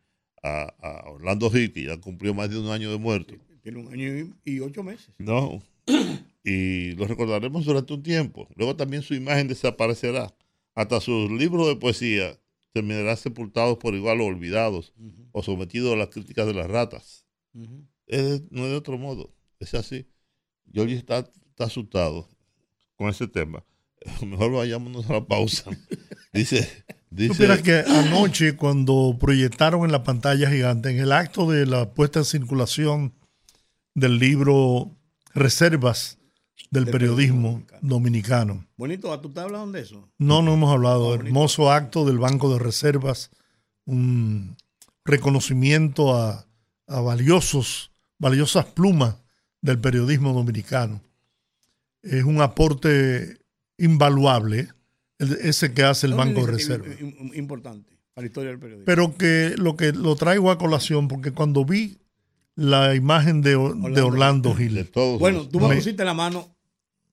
[0.42, 3.34] a, a Orlando Gil, que ya cumplió más de un año de muerto.
[3.62, 5.10] Tiene un año y, ocho meses.
[5.18, 5.62] No.
[6.44, 8.48] Y lo recordaremos durante un tiempo.
[8.56, 10.34] Luego también su imagen desaparecerá.
[10.74, 12.36] Hasta sus libros de poesía
[12.72, 14.92] terminarán sepultados por igual o olvidados
[15.30, 17.24] o sometidos a las críticas de las ratas.
[18.08, 19.32] Es- no es de otro modo.
[19.62, 20.08] Es así.
[20.72, 22.28] Georgie está, está asustado
[22.96, 23.64] con ese tema.
[24.26, 25.70] Mejor vayámonos a la pausa.
[26.32, 31.66] Dice, dice Supieras que anoche, cuando proyectaron en la pantalla gigante, en el acto de
[31.66, 33.12] la puesta en circulación
[33.94, 34.96] del libro
[35.34, 36.16] Reservas
[36.70, 38.66] del periodismo periodismo dominicano.
[38.78, 40.08] Bonito, ¿tú estás hablando de eso?
[40.16, 41.12] No, no hemos hablado.
[41.12, 41.16] Ah.
[41.16, 43.30] Hermoso acto del Banco de Reservas,
[43.84, 44.56] un
[45.04, 46.46] reconocimiento a,
[46.86, 49.21] a valiosos, valiosas plumas
[49.62, 51.00] del periodismo dominicano.
[52.02, 53.38] Es un aporte
[53.78, 54.68] invaluable
[55.18, 56.52] ese que hace el Banco de
[57.00, 58.84] im- Importante para la historia del periodismo.
[58.84, 61.98] Pero que lo que lo traigo a colación, porque cuando vi
[62.56, 64.90] la imagen de, de Orlando Orlando De Gil.
[64.90, 65.18] todos.
[65.18, 66.54] Bueno, tú me Me- pusiste la mano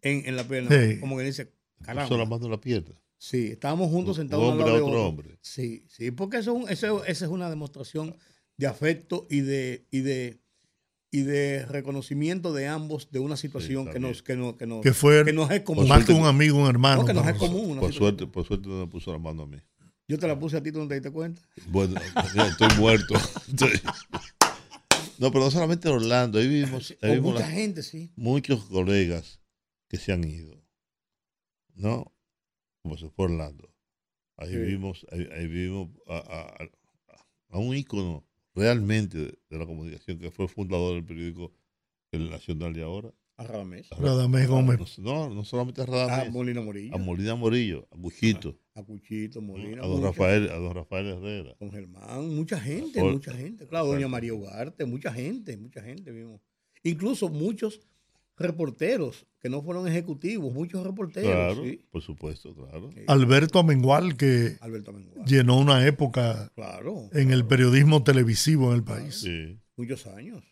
[0.01, 0.99] en, en la pierna, Sí.
[0.99, 2.09] como que dice, Caramba.
[2.09, 2.17] caramba.
[2.17, 2.95] la mano en la pierna.
[3.17, 5.37] Sí, estábamos juntos Un sentados al hombre a otro hombre.
[5.41, 8.15] Sí, sí, porque eso, es un- eso- esa es una demostración
[8.57, 10.39] de afecto y de, y de,
[11.11, 14.93] y de reconocimiento de ambos de una situación que, nos, que, nos, que, nos, Que
[14.93, 15.87] fue que nos es común.
[15.87, 17.01] Más que un amigo, un hermano.
[17.01, 17.59] No, que nos es nosotros.
[17.61, 17.79] común.
[17.79, 19.57] Por suerte, por suerte no me puso la mano a mí.
[20.07, 21.41] Yo te la puse a ti, tú no te diste cuenta.
[21.67, 21.99] Bueno,
[22.35, 23.13] ya estoy muerto.
[23.47, 23.79] Estoy-
[25.19, 28.11] No, pero no solamente en Orlando, ahí vimos, ahí O vimos mucha gente, sí.
[28.15, 29.41] muchos colegas
[29.89, 30.63] que se han ido,
[31.75, 32.13] ¿no?
[32.81, 33.69] Como se fue Orlando.
[34.37, 34.57] Ahí Sí.
[34.57, 38.25] vimos, ahí, ahí vimos a, a- a- a un ícono
[38.59, 41.51] realmente de, la comunicación que fue fundador del periódico
[42.11, 43.13] El Nacional de ahora.
[43.37, 43.89] A Radamés.
[43.91, 44.99] Radamés Gómez.
[44.99, 46.93] No, no solamente a A Radamés, Molina Morillo.
[46.93, 49.81] a Molina Morillo, a Cuchito, A Cuchito, Molina.
[49.81, 51.55] a don mucha- Rafael, a don Rafael Herrera.
[51.57, 53.65] Don Germán, mucha gente, mucha gente.
[53.65, 54.09] Claro, doña.
[54.09, 56.41] María Ugarte, mucha gente, mucha gente vimos.
[56.83, 57.79] Incluso muchos
[58.39, 61.31] reporteros que no fueron ejecutivos, muchos reporteros.
[61.31, 61.79] Claro, sí.
[61.91, 62.89] por supuesto, claro.
[63.07, 65.25] Alberto Amengual, que Alberto Amengual.
[65.25, 67.09] llenó una época Claro.
[67.13, 69.15] en el periodismo televisivo en el país.
[69.21, 69.59] Sí.
[69.77, 70.43] Muchos años.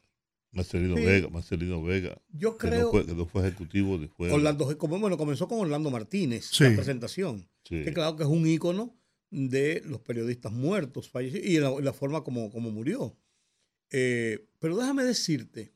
[0.51, 1.03] Marcelino Sí.
[1.05, 2.91] Vega, Marcelino Vega, Yo que no, creo.
[2.91, 4.31] fue, que no fue ejecutivo fue.
[4.31, 6.63] Orlando, como, bueno, comenzó con Orlando Martínez, Sí.
[6.63, 7.49] la presentación.
[7.65, 7.83] Sí.
[7.83, 8.95] Que claro que es un ícono
[9.29, 13.17] de los periodistas muertos, fallecidos, y la, la forma como, como murió.
[13.91, 15.73] Eh, pero déjame decirte,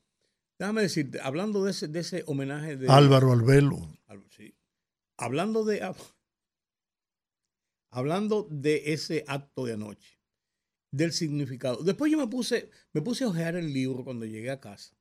[0.58, 3.78] déjame decirte, hablando de ese, de ese homenaje de Álvaro Albelo.
[4.06, 4.54] Al- sí.
[5.16, 5.94] Hablando de ah,
[7.90, 10.18] hablando de ese acto de anoche,
[10.90, 11.82] del significado.
[11.82, 14.94] Después yo me puse, me puse a ojear el libro cuando llegué a casa.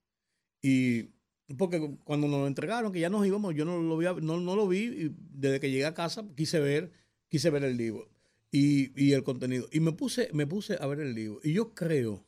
[0.61, 1.09] Y
[1.57, 4.55] porque cuando nos lo entregaron, que ya nos íbamos, yo no lo vi, no, no
[4.55, 6.91] lo vi y desde que llegué a casa quise ver,
[7.29, 8.09] quise ver el libro
[8.51, 9.67] y, y el contenido.
[9.71, 11.39] Y me puse, me puse a ver el libro.
[11.43, 12.25] Y yo creo,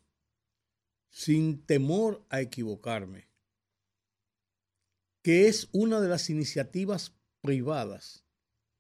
[1.14, 3.30] sin temor a equivocarme,
[5.22, 8.26] que es una de las iniciativas privadas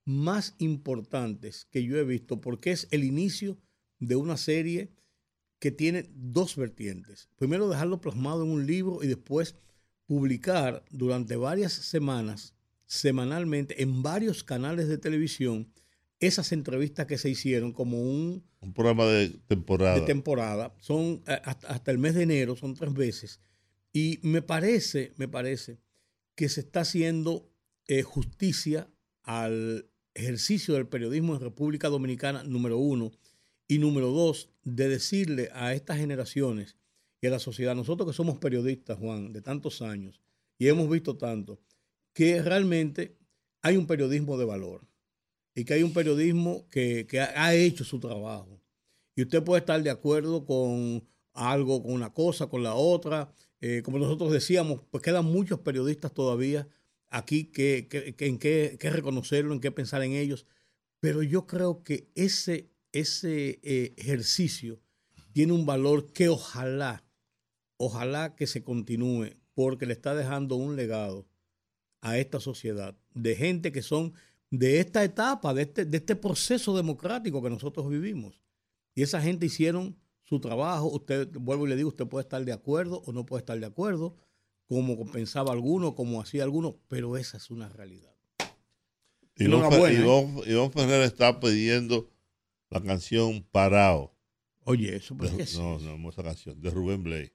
[0.03, 3.59] más importantes que yo he visto, porque es el inicio
[3.99, 4.89] de una serie
[5.59, 7.29] que tiene dos vertientes.
[7.35, 9.55] Primero dejarlo plasmado en un libro y después
[10.07, 12.55] publicar durante varias semanas,
[12.87, 15.71] semanalmente, en varios canales de televisión,
[16.27, 19.95] esas entrevistas que se hicieron como un Un programa de temporada.
[19.95, 20.75] de temporada.
[20.79, 23.41] Son eh, hasta, hasta el mes de enero, son tres veces.
[23.91, 25.79] Y me parece, me parece
[26.35, 27.51] que se está haciendo
[27.87, 28.89] eh, justicia
[29.23, 33.11] al ejercicio del periodismo en República Dominicana, número uno.
[33.67, 36.77] Y número dos, de decirle a estas generaciones
[37.21, 40.21] y a la sociedad, nosotros que somos periodistas, Juan, de tantos años,
[40.57, 41.61] y hemos visto tanto,
[42.13, 43.17] que realmente
[43.61, 44.85] hay un periodismo de valor
[45.55, 48.59] y que hay un periodismo que, que ha, hecho su trabajo.
[49.15, 53.31] Y usted puede estar de acuerdo con algo, con una cosa, con la otra.
[53.61, 56.67] Eh, como nosotros decíamos, pues quedan muchos periodistas todavía
[57.09, 60.45] aquí que, que- que en qué, qué reconocerlo, en qué pensar en ellos.
[60.99, 64.79] Pero yo creo que ese, ese eh, ejercicio
[65.33, 67.03] tiene un valor que ojalá,
[67.77, 71.27] ojalá que se continúe, porque le está dejando un legado
[72.01, 74.13] a esta sociedad de gente que son
[74.55, 78.39] de esta etapa, de este, de este proceso democrático que nosotros vivimos.
[78.93, 80.87] Y esa gente hicieron su trabajo.
[80.91, 83.65] Usted, vuelvo y le digo, usted puede estar de acuerdo o no puede estar de
[83.65, 84.15] acuerdo,
[84.67, 88.13] como pensaba alguno, como hacía alguno, pero esa es una realidad.
[89.35, 90.03] Iván, Enhorabuena, Fer- ¿eh?
[90.03, 92.09] Iván- Iván Ferrer está pidiendo
[92.69, 94.13] la canción Parao.
[94.65, 95.57] Oye, eso De- pues sí.
[95.57, 97.33] no, esa canción, de Rubén Blade.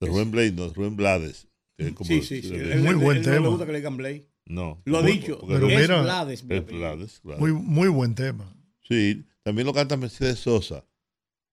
[0.00, 1.48] De Es- Rubén Blade, no, de Rubén Blades.
[1.78, 2.50] que es como- Sí, sí, sí.
[2.50, 3.48] de- Él- Muy buen él No le tema.
[3.48, 4.27] gusta que le digan Blade.
[4.48, 4.80] No.
[4.84, 5.38] Lo ha porque- dicho.
[5.46, 7.20] Pero es mira, Blades, es Blades.
[7.20, 7.38] Claro.
[7.38, 8.52] Muy, muy buen tema.
[8.88, 10.84] Sí, también lo canta Mercedes Sosa.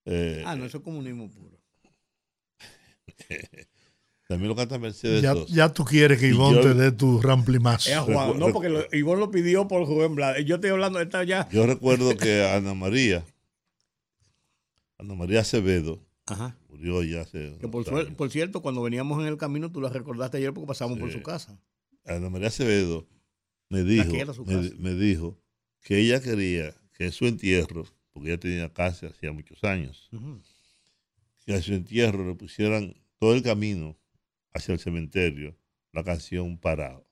[0.05, 1.59] Eh, Ah, no, eso es comunismo puro.
[4.27, 5.53] También lo canta Mercedes Ya, Sosa.
[5.53, 8.03] ya tú quieres que Ivonne te dé tu ramplimazo.
[8.05, 10.45] Juan, no, porque lo, Ivonne lo pidió por Rubén Blades.
[10.45, 11.47] Yo estoy hablando, esta ya.
[11.51, 13.23] Yo recuerdo que Ana María,
[14.97, 16.57] Ana María Acevedo, Ajá.
[16.69, 17.57] murió ya hace.
[17.59, 20.97] Que por, por cierto, cuando veníamos en el camino, tú la recordaste ayer porque pasamos
[20.97, 21.59] por su casa.
[22.05, 23.07] Ana María Acevedo
[23.69, 24.41] me dijo, me, casa.
[24.77, 25.37] me dijo
[25.81, 30.09] que ella quería que en su entierro, porque ella tenía cáncer hacía muchos años,
[31.45, 33.97] que a su entierro le pusieran todo el camino
[34.53, 35.57] hacia el cementerio
[35.91, 37.07] la canción Parado.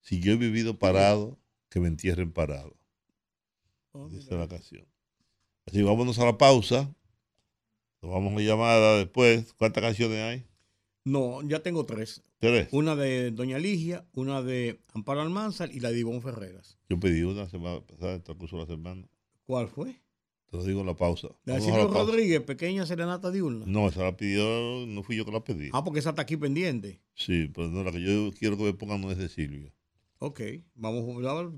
[0.00, 2.76] Si yo he vivido parado, que me entierren parado.
[3.92, 4.38] Oh, Dice mira.
[4.38, 4.86] la canción.
[5.66, 6.94] Así vámonos a la pausa.
[8.00, 9.52] Nos vamos a llamada después.
[9.54, 10.46] ¿Cuántas canciones hay?
[11.06, 12.24] No, ya tengo tres.
[12.40, 12.68] Tres.
[12.72, 16.78] Una de Doña Ligia, una de Amparo Almanzar y la de Ivonne Ferreras.
[16.88, 19.06] Yo pedí una semana pasada, transcurso de la semana.
[19.44, 20.00] ¿Cuál fue?
[20.50, 21.28] Te lo digo en la pausa.
[21.46, 21.98] Silvio la pausa.
[22.10, 23.64] Rodríguez, pequeña serenata diurna.
[23.66, 25.70] No, esa la pidió, no fui yo que la pedí.
[25.72, 27.00] Ah, porque esa está aquí pendiente.
[27.14, 29.72] Sí, pero no, la que yo quiero que me pongan no es de Silvio.
[30.18, 30.40] Ok,
[30.74, 31.04] vamos,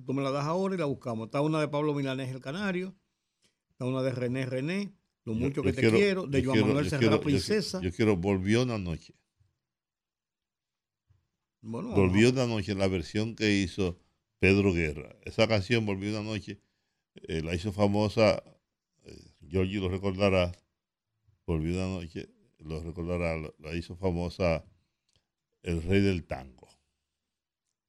[0.05, 1.27] tú me la das ahora y la buscamos.
[1.29, 2.95] Está una de Pablo Milanés el Canario,
[3.71, 4.93] está una de René René,
[5.25, 7.81] Lo mucho yo que te quiero- quiero, de Joan Manuel Serra yo- Princesa.
[7.81, 9.15] Yo, quiero Volvió una noche.
[11.61, 13.99] Bueno, Volvió una noche, la versión que hizo
[14.39, 15.17] Pedro Guerra.
[15.23, 16.61] Esa canción, Volvió una noche,
[17.15, 18.43] eh, la hizo famosa,
[19.05, 20.53] eh, Giorgi lo recordará,
[21.47, 24.65] Volvió una noche, lo recordará, lo- la hizo famosa
[25.63, 26.69] el rey del tango,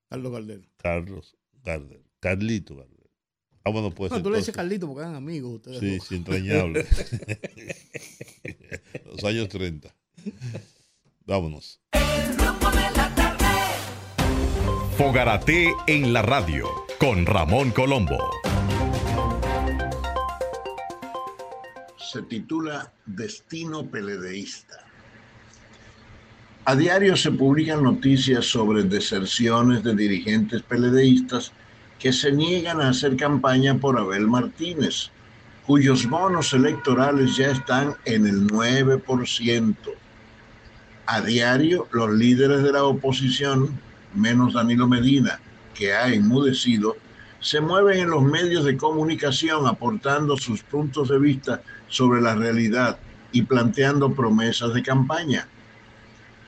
[0.09, 0.69] Carlos Gardel.
[0.77, 2.95] Carlos Gardel, Carlito Gardel.
[3.65, 5.79] Ah, bueno, pues No, tú le dices Carlito porque eran amigos ustedes.
[5.79, 6.85] Sí, sí, entrañable.
[9.05, 9.93] Los años 30.
[11.25, 11.81] Vámonos.
[14.99, 16.67] Fogarate en la radio
[16.99, 18.17] con Ramón Colombo.
[21.97, 24.83] se titula Destino Peledeísta.
[26.65, 31.53] A diario se publican noticias sobre deserciones de dirigentes peledeístas
[31.97, 35.11] que se niegan a hacer campaña por Abel Martínez,
[35.65, 39.75] cuyos bonos electorales ya están en el 9%.
[41.05, 43.79] A diario, los líderes de la oposición,
[44.13, 45.39] menos Danilo Medina,
[45.73, 46.97] que ha enmudecido,
[47.39, 52.99] se mueven en los medios de comunicación aportando sus puntos de vista sobre la realidad
[53.31, 55.47] y planteando promesas de campaña.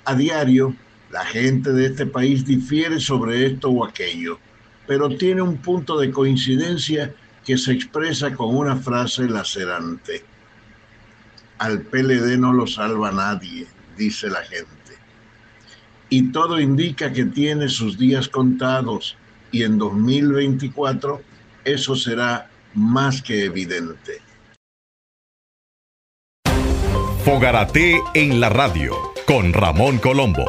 [0.06, 0.76] A diario,
[1.12, 4.40] la gente de este país difiere sobre esto o aquello,
[4.88, 7.14] pero tiene un punto de coincidencia
[7.46, 10.24] que se expresa con una frase lacerante.
[11.58, 14.81] Al PLD no lo salva nadie, dice la gente.
[16.14, 19.16] Y todo indica que tiene sus días contados
[19.50, 21.22] y en 2024
[21.64, 24.20] eso será más que evidente.
[27.24, 28.94] Fogarate en la radio
[29.26, 30.44] con Ramón Colombo.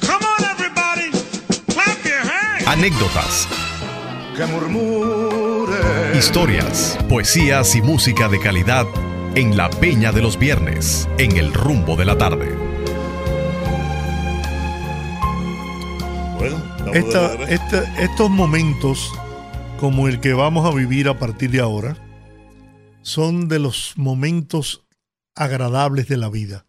[0.00, 1.10] Come on, everybody,
[1.72, 2.66] clap your hands.
[2.66, 3.48] Anécdotas,
[4.36, 6.16] Que murmure.
[6.18, 8.86] historias, poesías y música de calidad
[9.36, 12.54] en la Peña de los Viernes, en el rumbo de la tarde.
[16.38, 16.56] Bueno,
[16.94, 17.34] Esta-
[18.02, 19.12] estos momentos,
[19.78, 21.96] como el que vamos a vivir a partir de ahora,
[23.02, 24.86] son de los momentos
[25.34, 26.66] agradables de la vida,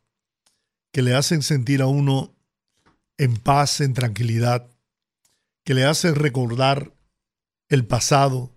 [0.91, 2.35] que le hacen sentir a uno
[3.17, 4.69] en paz, en tranquilidad,
[5.63, 6.93] que le hacen recordar
[7.69, 8.51] el pasado,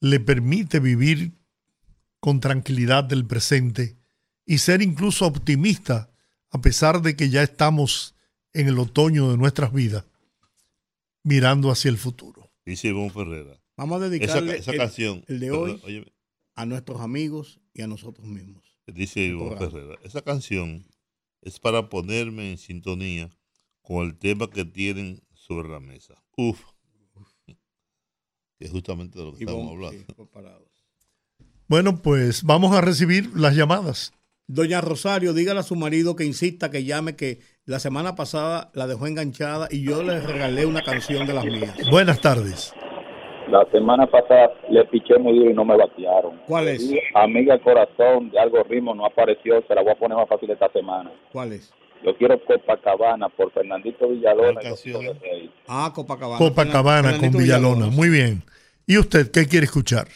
[0.00, 1.39] le permite vivir
[2.20, 3.96] con tranquilidad del presente
[4.46, 6.10] y ser incluso optimista
[6.50, 8.14] a pesar de que ya estamos
[8.52, 10.04] en el otoño de nuestras vidas
[11.22, 12.50] mirando hacia el futuro.
[12.64, 13.60] Dice Ivonne Ferrera.
[13.76, 15.24] Vamos a dedicarle esa el, canción.
[15.28, 16.12] el de hoy
[16.54, 18.76] a nuestros amigos y a nosotros mismos.
[18.86, 19.56] dice Ivonne.
[19.56, 19.96] Ferrera.
[20.02, 20.84] Esa canción
[21.42, 23.30] es para ponerme en sintonía
[23.82, 26.22] con el tema que tienen sobre la mesa.
[26.36, 26.60] Uf.
[27.46, 29.98] Que es justamente de lo que Y estamos hablando.
[29.98, 30.68] sí, preparados.
[31.70, 34.12] Bueno, pues vamos a recibir las llamadas.
[34.48, 38.88] Doña Rosario, dígale a su marido que insista, que llame, que la semana pasada la
[38.88, 41.76] dejó enganchada y yo le regalé una canción de las mías.
[41.88, 42.74] Buenas tardes.
[43.48, 46.40] La semana pasada le piché muy duro y no me batearon.
[46.48, 46.82] ¿Cuál es?
[46.82, 50.50] Y Amiga Corazón de Algo Ritmo no apareció, se la voy a poner más fácil
[50.50, 51.12] esta semana.
[51.30, 51.72] ¿Cuál es?
[52.04, 54.54] Yo quiero Copacabana por Fernandito Villalona.
[54.54, 55.18] ¿Cuál y los canción?
[55.68, 56.38] Ah, Copacabana.
[56.38, 57.86] Copacabana Fernandito con Villalona.
[57.86, 58.42] Muy bien.
[58.88, 60.08] ¿Y usted qué quiere escuchar?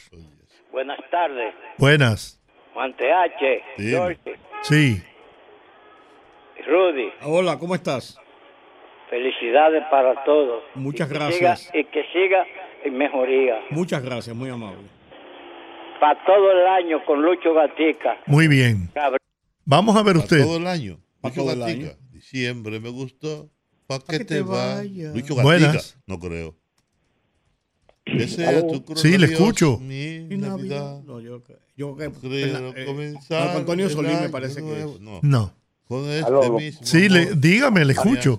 [0.75, 2.41] Buenas tardes, Buenas.
[2.73, 3.63] Juan TH,
[4.63, 5.01] Sí.
[6.67, 8.19] Rudy, Hola, ¿cómo estás?
[9.09, 10.65] felicidades para todos.
[10.75, 11.61] Muchas Y gracias.
[11.71, 12.45] siga- y que siga
[12.83, 13.61] en mejoría.
[13.71, 14.89] Muchas gracias, muy amable.
[16.01, 18.19] Para todo el año con Lucho Gatica.
[18.27, 18.89] Muy bien.
[18.95, 19.21] Cabrón.
[19.65, 20.43] Vamos a ver Para usted.
[20.43, 20.99] todo el año.
[21.21, 21.87] Pa' Lucho todo el Gatica.
[21.91, 21.97] año.
[22.11, 23.49] Diciembre me gustó.
[23.87, 25.15] ¿Para que, que te te vayas.
[25.15, 25.43] Lucho Gatica.
[25.45, 26.03] Buenas.
[26.09, 26.57] No creo.
[28.05, 29.79] Que sea tu cruz Sí, le escucho.
[29.79, 31.03] Mi Navidad.
[31.05, 31.43] No, yo,
[31.77, 32.29] yo creo que.
[32.29, 35.01] Creo eh, comenzar Marco Antonio Solís me parece que es.
[35.01, 35.53] No, No.
[35.89, 36.53] con este Aló.
[36.59, 38.37] mismo Sí, le, dígame, le escucho.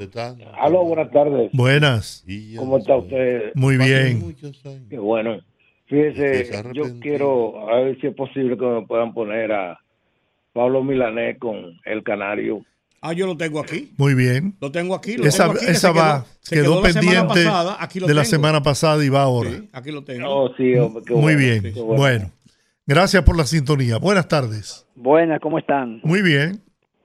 [0.59, 1.49] Aló, buenas tardes.
[1.53, 2.26] Buenas.
[2.57, 3.51] ¿Cómo está usted?
[3.55, 4.36] Muy bien.
[4.89, 5.39] Qué bueno.
[5.88, 9.80] Fíjese, yo quiero a ver si es posible que me puedan poner a
[10.53, 12.63] Pablo Milanés con El Canario.
[13.08, 13.93] Ah, yo lo tengo aquí.
[13.97, 14.56] Muy bien.
[14.60, 15.16] Lo tengo aquí.
[15.18, 18.14] Lo Esa, tengo aquí, que esa se va, se quedó, pendiente pasada, aquí lo de
[18.16, 19.51] la semana pasada y va ahora.
[19.51, 20.28] Sí, aquí lo tengo.
[20.28, 20.74] Oh, sí,
[21.06, 21.74] qué Muy bueno, bien.
[21.86, 22.32] Bueno.
[22.88, 23.97] Gracias por la sintonía.
[23.97, 24.88] Buenas tardes.
[24.95, 26.01] Buenas, ¿cómo están?
[26.03, 26.62] Muy bien.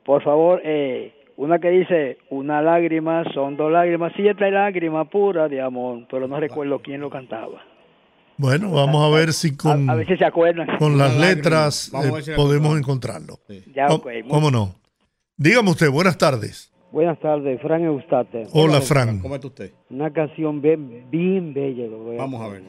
[0.07, 5.07] Por favor, eh, Una que dice, una lágrima son dos lágrimas, sí, esta es lágrima
[5.09, 7.63] pura de amor, pero no recuerdo quién lo cantaba.
[8.37, 10.67] Bueno, vamos a ver si con, A ver si se acuerdan.
[10.79, 13.39] con las letras eh, podemos encontrarlo.
[13.75, 14.80] Ya, ¿Cómo- ok, muy- ¿Cómo no?
[15.43, 16.71] Dígame usted, buenas tardes.
[16.93, 18.47] Buenas tardes, Fran Eustate.
[18.53, 19.21] Hola, Fran.
[19.21, 19.73] ¿Cómo está usted?
[19.89, 21.87] Una canción bien, bien bella.
[21.87, 22.63] lo voy Vamos a ver.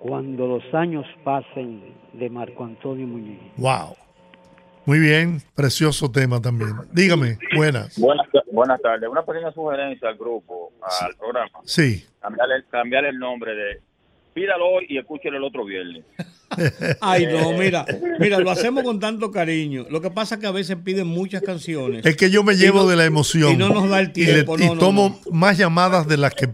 [0.00, 3.38] Cuando los años pasen de Marco Antonio Muñiz.
[3.58, 3.94] Wow.
[4.86, 6.74] Muy bien, precioso tema también.
[6.92, 7.96] Dígame, buenas.
[7.96, 9.08] Buenas, buenas tardes.
[9.08, 11.60] Una pequeña sugerencia al grupo, al programa.
[11.62, 12.04] Sí.
[12.20, 13.82] Cambiarle, cambiarle el nombre de
[14.38, 16.04] Pídalo hoy y escúchelo el otro viernes.
[17.00, 17.84] Ay, no, mira,
[18.20, 19.86] mira, lo hacemos con tanto cariño.
[19.90, 22.06] Lo que pasa es que a veces piden muchas canciones.
[22.06, 23.52] Es que yo me llevo no- de la emoción.
[23.52, 24.56] Y no nos da el y, le- tiempo.
[24.58, 25.32] y no, tomo no.
[25.32, 26.48] más llamadas de las que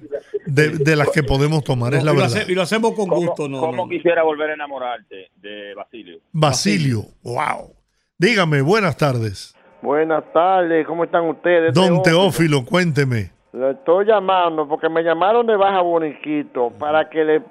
[0.46, 2.38] de, de las que podemos tomar, es la y, lo verdad.
[2.38, 3.60] hace- y lo hacemos con ¿Cómo, gusto, no.
[3.60, 3.88] cómo no.
[3.88, 6.18] quisiera volver a enamorarte de Basilio?
[6.32, 7.74] Basilio, wow.
[8.18, 9.54] Dígame, buenas tardes.
[9.82, 11.74] Buenas tardes, ¿cómo están ustedes?
[11.74, 12.02] Don Teófilo.
[12.02, 13.30] Teófilo, cuénteme.
[13.52, 17.42] Le estoy llamando porque me llamaron de Baja Boniquito para que le,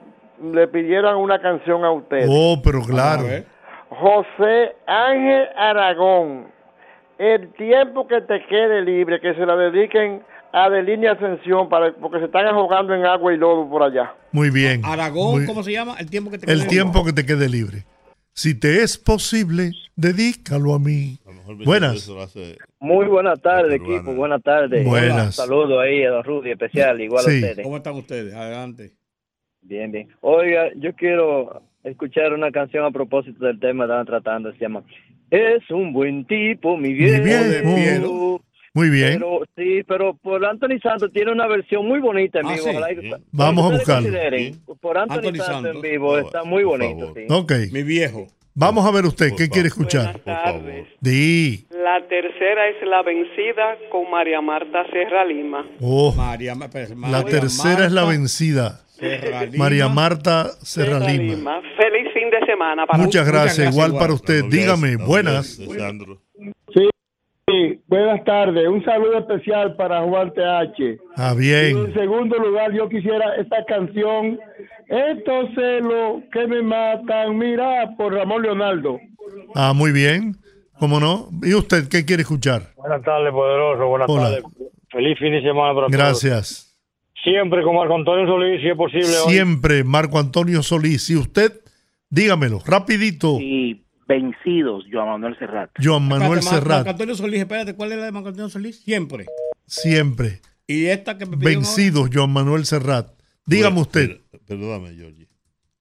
[0.41, 2.27] le pidieran una canción a ustedes.
[2.29, 3.23] Oh, pero claro.
[3.89, 6.47] José Ángel Aragón,
[7.17, 12.19] el tiempo que te quede libre, que se la dediquen a Adelina Ascensión para, porque
[12.19, 14.13] se están ahogando en agua y lodo por allá.
[14.31, 14.81] Muy bien.
[14.83, 15.95] Aragón, Muy- ¿cómo se llama?
[15.99, 17.85] El tiempo que te el quede tiempo que te quede libre.
[18.35, 21.19] Si te es posible, dedícalo a mí.
[21.65, 22.09] Buenas.
[22.79, 24.13] Muy buenas tardes, equipo.
[24.15, 24.83] Buenas tardes.
[24.85, 25.35] Buenas.
[25.35, 27.31] Saludos ahí a Don Rudy, especial, igual Sí.
[27.31, 27.63] a ustedes.
[27.63, 28.33] ¿Cómo están ustedes?
[28.33, 28.93] Adelante.
[29.63, 30.07] Bien, bien.
[30.21, 34.51] Oiga, yo quiero escuchar una canción a propósito del tema que estaban tratando.
[34.53, 34.83] Se llama
[35.31, 37.23] Es un buen tipo, mi viejo.
[37.23, 38.41] viejo.
[38.75, 39.13] Muy bien.
[39.13, 42.63] Pero, sí, pero por Anthony Santos tiene una versión muy bonita en Ah, vivo.
[42.63, 42.69] sí.
[42.71, 44.09] Ojalá que- Vamos a buscarlo.
[44.09, 47.13] consideren, Por Anthony, Anthony Santos, en vivo está muy bonito.
[47.15, 47.25] Sí.
[47.29, 47.51] Ok.
[47.71, 48.27] Mi viejo.
[48.55, 50.19] Vamos a ver usted, ¿qué quiere escuchar?
[50.19, 50.87] tardes.
[51.01, 51.65] Di.
[51.71, 55.65] La tercera es La Vencida con María Marta Serra Lima.
[55.81, 58.81] Oh, María, espérate, la tercera es la vencida.
[58.89, 59.57] Serra Lima.
[59.63, 61.33] María Marta Serra Serra Lima.
[61.35, 61.61] Lima.
[61.77, 64.43] Feliz fin de semana para Muchas gracias, igual para usted.
[64.49, 65.47] Dígame, buenas.
[65.55, 66.89] Sí,
[67.47, 68.67] sí, buenas tardes.
[68.67, 70.99] Un saludo especial para Juan TH.
[71.17, 71.77] Ah, Y bien.
[71.87, 74.39] en segundo lugar, yo quisiera esta canción,
[74.87, 78.99] Estos celos que me matan, mira, por Ramón Leonardo.
[79.55, 80.35] Ah, muy bien.
[80.79, 81.29] ¿Cómo no?
[81.43, 82.73] ¿Y usted qué quiere escuchar?
[82.75, 83.87] Buenas tardes, poderoso.
[83.87, 84.23] Buenas Hola.
[84.23, 84.43] tardes.
[84.91, 85.91] Feliz fin de semana para todos.
[85.91, 86.77] Gracias.
[87.23, 89.07] Siempre con Marco Antonio Solís, si es posible.
[89.25, 89.31] hoy.
[89.33, 91.09] Siempre Marco Antonio Solís.
[91.09, 91.53] Y usted,
[92.09, 93.37] dígamelo, rapidito.
[93.39, 95.69] Y vencidos, Joan Manuel Serrat.
[95.81, 96.77] Joan Manuel Espérate, Serrat.
[96.79, 98.81] Marco Antonio Solís, espérate, ¿cuál es la de Marco Antonio Solís?
[98.83, 99.25] Siempre.
[99.65, 100.41] Siempre.
[100.67, 103.07] Y esta que me Vencidos, Joan Manuel Serrat.
[103.45, 104.21] Dígame usted.
[104.29, 105.27] Per- Perdóname, Georgie.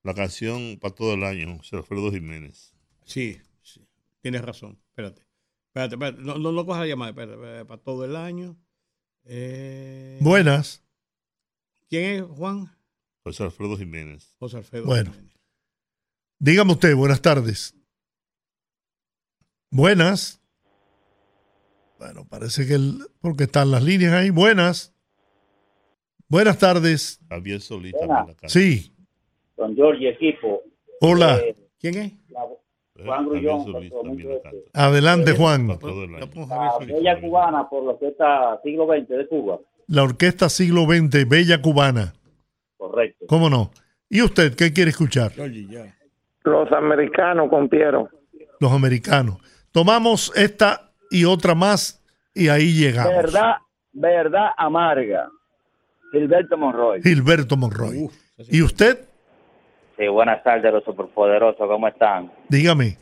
[0.03, 2.75] La canción para todo el año, José Alfredo Jiménez.
[3.05, 3.87] Sí, sí,
[4.21, 4.79] tienes razón.
[4.89, 5.23] Espérate.
[5.69, 6.23] Espérate, espérate.
[6.23, 7.11] No, no, no cojas la llamada.
[7.11, 8.57] Espérate, espérate, para todo el año.
[9.25, 10.83] Eh, Buenas.
[11.89, 12.75] ¿Quién es Juan?
[13.23, 14.35] José Alfredo Jiménez.
[14.39, 14.87] José Alfredo.
[14.87, 15.13] Bueno.
[16.41, 17.75] Dígame usted, buenas tardes.
[19.71, 20.41] Buenas.
[21.99, 24.31] Bueno, parece que el, porque están las líneas ahí.
[24.31, 24.91] Buenas.
[26.33, 27.20] Buenas tardes.
[27.28, 27.95] Javier Solís.
[28.47, 28.91] Sí.
[29.55, 30.62] Don George, equipo.
[31.03, 31.37] Hola.
[31.37, 32.12] Eh, ¿Quién es?
[32.30, 32.41] la-
[32.97, 33.64] Eh, Juan Grullón.
[33.66, 34.64] Solís Este.
[34.72, 35.68] Adelante, Juan.
[35.68, 36.47] El año.
[36.49, 39.59] La bella cubana por la orquesta siglo XX de Cuba.
[39.89, 42.14] La Orquesta Siglo XX, Bella Cubana.
[42.78, 43.26] Correcto.
[43.28, 43.70] ¿Cómo no?
[44.09, 45.33] ¿Y usted qué quiere escuchar?
[46.45, 48.09] Los americanos con Piero.
[48.59, 49.37] Los americanos.
[49.70, 52.03] Tomamos esta y otra más
[52.35, 53.12] y ahí llegamos.
[53.12, 53.57] Verdad,
[53.93, 55.28] verdad amarga.
[56.13, 57.03] Gilberto Monroy.
[57.03, 58.09] Gilberto Monroy.
[58.49, 59.09] ¿Y usted?
[59.99, 61.67] Sí, buenas tardes, los superpoderosos.
[61.67, 62.33] ¿Cómo están?
[62.49, 62.97] Dígame,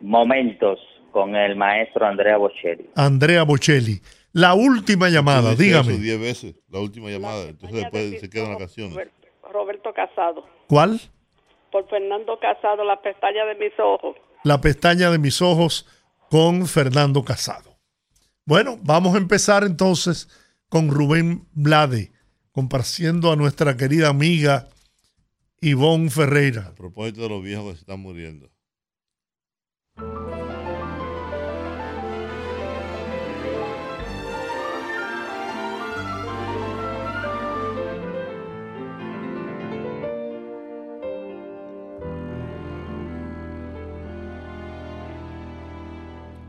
[0.00, 0.78] Momentos
[1.12, 2.90] con el maestro Andrea Bocelli.
[2.96, 4.00] Andrea Bocelli.
[4.32, 5.92] La última llamada, dígame.
[5.92, 7.48] eso diez veces, la última llamada.
[7.48, 9.08] Entonces después se quedan las canciones.
[9.50, 10.44] Roberto Casado.
[10.66, 11.00] ¿Cuál?
[11.70, 14.16] Por Fernando Casado, La pestaña de mis ojos.
[14.42, 15.86] La pestaña de mis ojos
[16.30, 17.76] con Fernando Casado.
[18.44, 20.28] Bueno, vamos a empezar entonces
[20.68, 22.10] con Rubén Blade,
[22.54, 24.68] comparciendo a nuestra querida amiga
[25.60, 26.68] Ivonne Ferreira.
[26.68, 28.48] A propósito de los viejos que se están muriendo.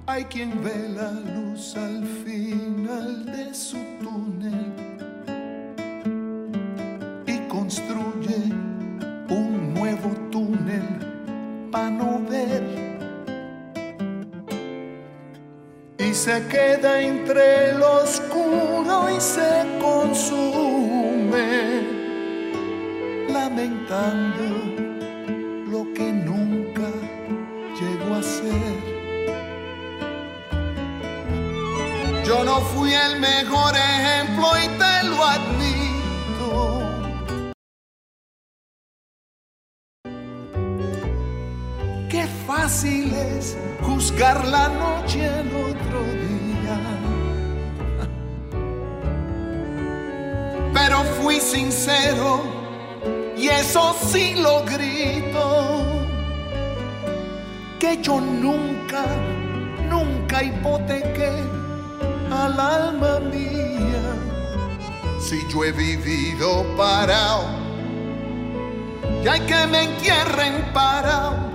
[0.05, 4.94] Hay quien ve la luz al final de su túnel
[9.29, 12.63] un nuevo túnel para no ver.
[15.97, 21.47] Y se queda entre lo oscuro y se consume,
[23.29, 24.45] lamentando
[25.71, 26.89] lo que nunca
[27.79, 28.95] llegó a ser.
[32.25, 35.84] Yo no fui el mejor ejemplo y te lo admito.
[42.65, 46.77] Fácil es juzgar la noche al otro día.
[50.73, 52.41] Pero fui sincero
[53.37, 55.83] y eso sí lo grito.
[57.79, 59.05] Que yo nunca,
[59.87, 61.33] nunca hipotequé
[62.31, 64.05] al alma mía.
[65.19, 67.45] Si yo he vivido parado,
[69.23, 71.54] y hay que me entierren parado.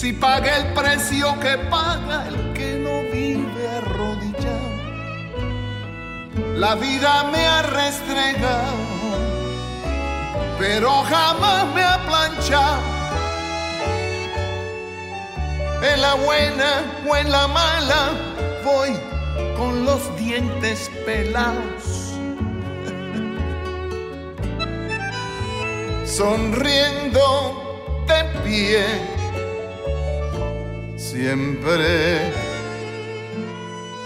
[0.00, 4.70] Si pagué el precio que paga el que no vive arrodillado,
[6.54, 8.76] la vida me ha restregado,
[10.56, 12.80] pero jamás me ha planchado.
[15.82, 18.12] En la buena o en la mala,
[18.64, 18.96] voy
[19.56, 22.14] con los dientes pelados.
[26.06, 29.17] Sonriendo de pie,
[31.18, 32.32] siempre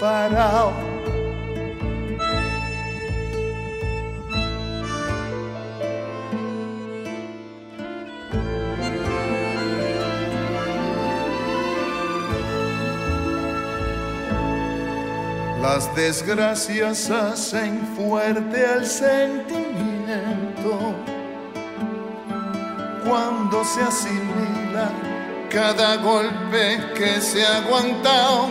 [0.00, 0.72] parado.
[15.60, 20.78] Las desgracias hacen fuerte al sentimiento
[23.04, 24.21] cuando se asimila
[25.52, 28.48] cada golpe que se ha aguantado.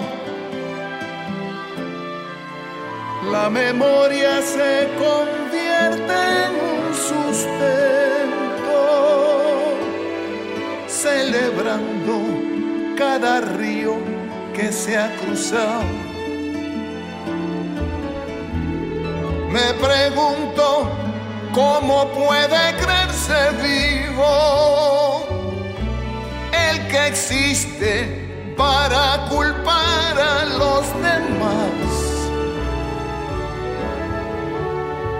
[3.31, 6.13] La memoria se convierte
[6.45, 8.79] en un sustento,
[10.87, 12.15] celebrando
[12.95, 13.95] cada río
[14.53, 15.81] que se ha cruzado.
[19.49, 20.87] Me pregunto
[21.51, 25.40] cómo puede creerse vivo
[26.91, 31.87] que existe para culpar a los demás.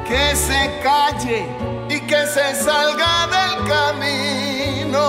[0.08, 1.48] Que se calle
[1.90, 5.08] y que se salga del camino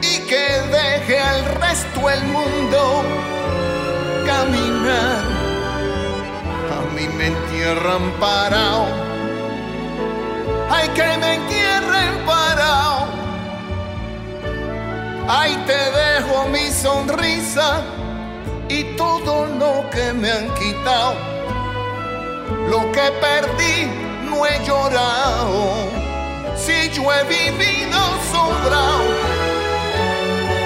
[0.00, 0.46] y que
[0.76, 3.02] deje al resto el mundo
[4.24, 5.38] caminar
[6.98, 8.86] mí me entierran parado.
[10.70, 11.77] Ay, que me entierren
[15.30, 17.82] Ay, te dejo mi sonrisa
[18.66, 21.16] y todo lo que me han quitado.
[22.70, 23.90] Lo que perdí
[24.24, 25.90] no he llorado.
[26.56, 27.98] Si yo he vivido
[28.32, 29.04] sobrado,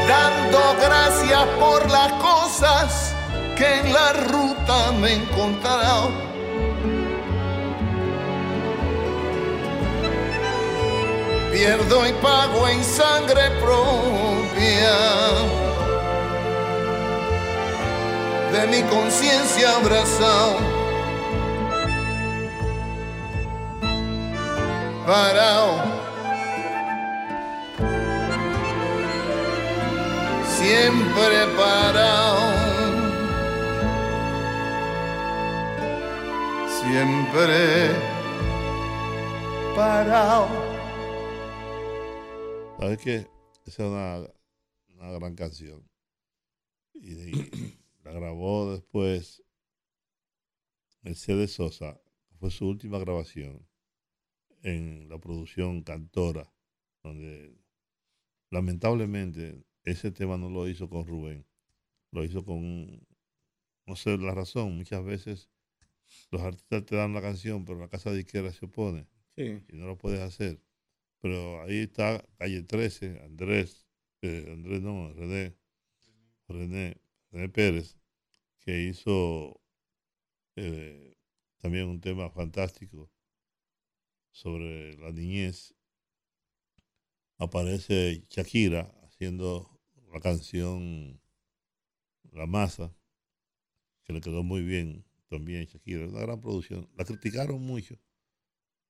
[0.07, 3.15] dando gracias por las cosas
[3.57, 6.32] que en la ruta me he encontrado.
[11.53, 14.95] Pierdo y pago en sangre propia
[18.53, 20.57] de mi conciencia abrazado.
[25.07, 25.83] Parado.
[30.59, 32.63] Siempre parado.
[36.83, 37.91] siempre
[39.77, 40.62] parado.
[42.83, 43.29] ¿Sabes qué?
[43.65, 44.29] Esa es una,
[44.89, 45.89] una gran canción.
[46.95, 49.45] Y, y la grabó después
[51.03, 52.01] Mercedes Sosa.
[52.41, 53.69] Fue su última grabación
[54.65, 56.53] en la producción Cantora,
[57.05, 57.57] donde
[58.51, 61.47] lamentablemente ese tema no lo hizo con Rubén,
[62.11, 63.07] lo hizo con,
[63.87, 65.49] no sé la razón, muchas veces
[66.33, 69.07] los artistas te dan la canción, pero la casa de izquierda se opone.
[69.37, 69.63] Sí.
[69.69, 70.61] Y no lo puedes hacer.
[71.23, 73.87] Pero ahí está Calle 13, Andrés,
[74.23, 75.57] eh, Andrés no, René,
[76.49, 77.01] René,
[77.31, 77.97] René Pérez,
[78.59, 79.61] que hizo
[80.57, 81.17] eh,
[81.59, 83.09] también un tema fantástico
[84.33, 85.77] sobre la niñez.
[87.39, 89.81] Aparece Shakira haciendo
[90.13, 91.21] la canción
[92.33, 92.93] La Masa,
[94.03, 96.91] que le quedó muy bien también Shakira, una gran producción.
[96.97, 97.97] La criticaron mucho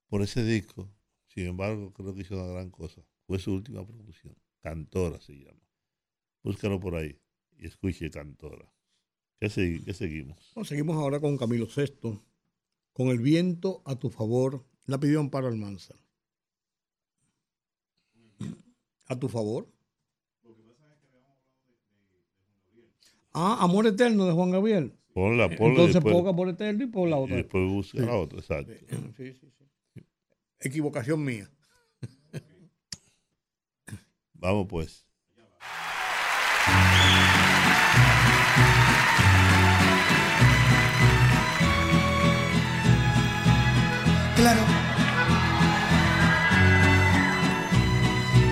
[0.08, 0.90] por ese disco,
[1.34, 3.02] sin embargo creo que hizo una gran cosa.
[3.26, 5.60] Fue su última producción, Cantora se llama.
[6.42, 7.18] Búscalo por ahí
[7.58, 8.72] y escuche Cantora.
[9.38, 10.52] ¿Qué, segui- qué seguimos?
[10.56, 12.20] No, seguimos ahora con Camilo VI.
[12.92, 14.64] Con el viento a tu favor.
[14.86, 15.94] La pidió Amparo Almanza.
[19.06, 19.68] ¿A tu favor?
[23.34, 24.92] Ah, Amor Eterno de Juan Gabriel.
[25.14, 25.70] Ponla, ponla.
[25.70, 27.36] Entonces después- ponga Amor Eterno y pon la y otra.
[27.36, 28.04] después busca Sí.
[28.04, 28.72] la otra, exacto.
[29.16, 29.64] Sí, sí, sí.
[30.64, 31.50] Equivocación mía.
[34.34, 35.04] Vamos pues.
[44.36, 44.60] Claro.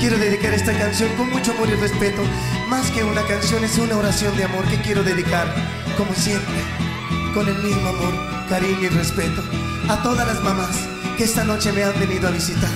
[0.01, 2.23] Quiero dedicar esta canción con mucho amor y respeto.
[2.69, 5.55] Más que una canción, es una oración de amor que quiero dedicar,
[5.97, 6.61] como siempre,
[7.35, 9.43] con el mismo amor, cariño y respeto,
[9.89, 12.71] a todas las mamás que esta noche me han venido a visitar.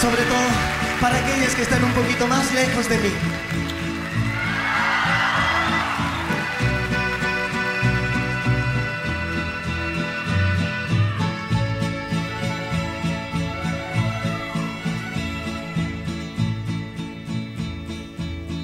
[0.00, 0.46] Sobre todo
[1.00, 3.10] para aquellas que están un poquito más lejos de mí.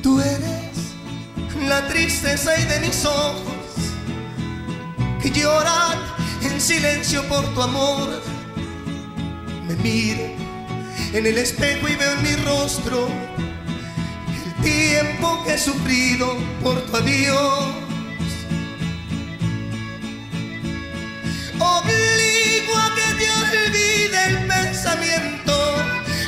[0.00, 0.94] Tú eres
[1.66, 3.47] la tristeza y de mis ojos
[5.38, 5.98] que lloran
[6.42, 8.22] en silencio por tu amor.
[9.66, 10.24] Me miro
[11.12, 13.08] en el espejo y veo en mi rostro
[14.44, 17.66] el tiempo que he sufrido por tu adiós.
[21.58, 25.76] Obligo a que te olvide el pensamiento,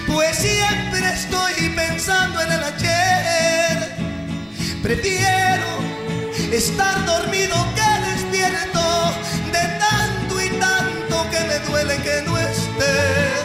[0.06, 3.96] pues siempre estoy pensando en el ayer.
[4.82, 5.68] Prefiero
[6.52, 7.70] estar dormido
[11.88, 13.40] que no estés.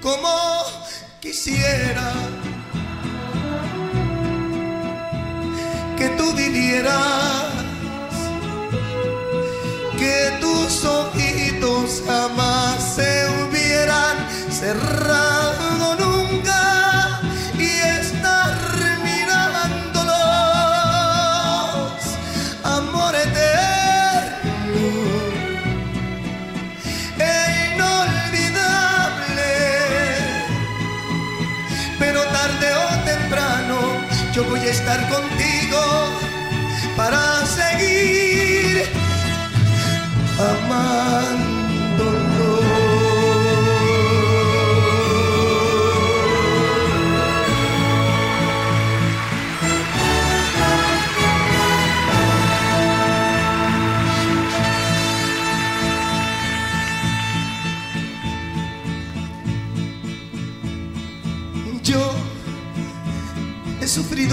[0.00, 0.64] Como
[1.20, 2.12] quisiera
[5.98, 7.52] que tú vivieras,
[9.98, 14.16] que tus ojitos jamás se hubieran
[14.50, 16.03] cerrado
[34.74, 35.82] estar contigo
[36.96, 38.84] para seguir
[40.38, 41.43] amándonos.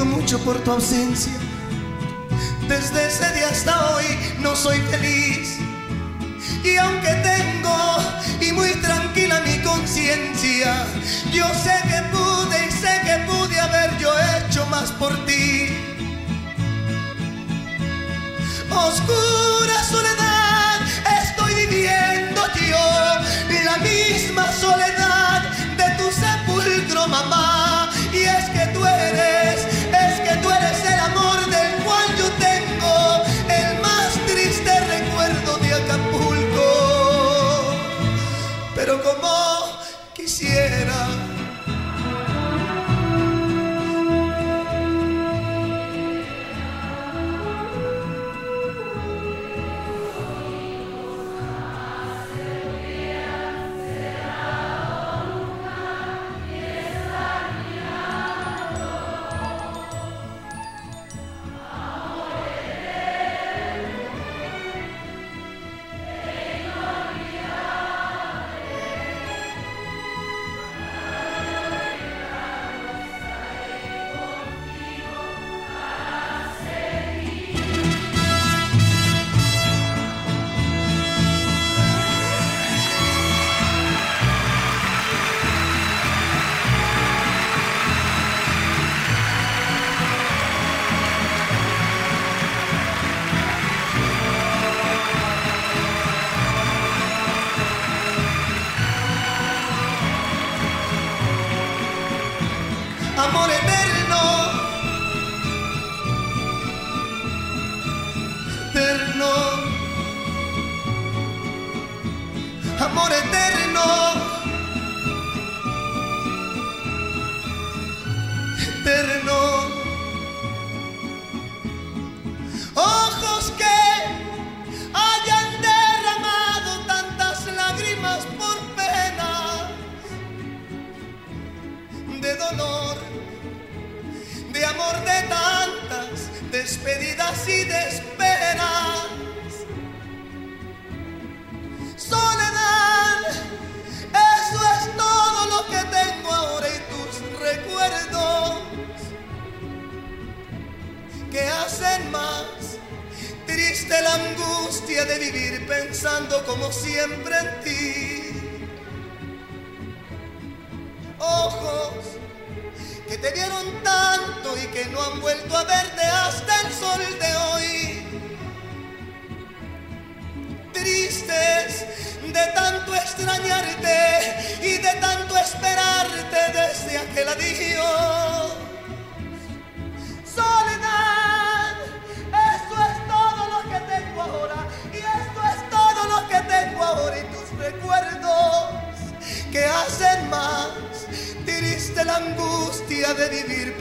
[0.06, 1.34] Mucho por tu ausencia.
[2.68, 4.06] Desde ese día hasta hoy
[4.40, 5.60] no soy feliz.
[6.64, 7.98] Y aunque tengo
[8.40, 10.86] y muy tranquila mi conciencia,
[11.32, 15.70] yo sé que pude y sé que pude haber yo hecho más por ti.
[18.70, 20.82] Oscura soledad
[21.24, 25.44] estoy viviendo yo, la misma soledad
[25.78, 27.81] de tu sepulcro, mamá.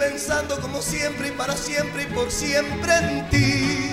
[0.01, 3.91] Pensando como siempre y para siempre y por siempre en ti.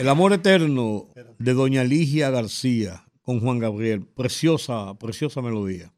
[0.00, 1.06] El amor eterno
[1.38, 4.04] de Doña Ligia García con Juan Gabriel.
[4.04, 5.92] Preciosa, preciosa melodía.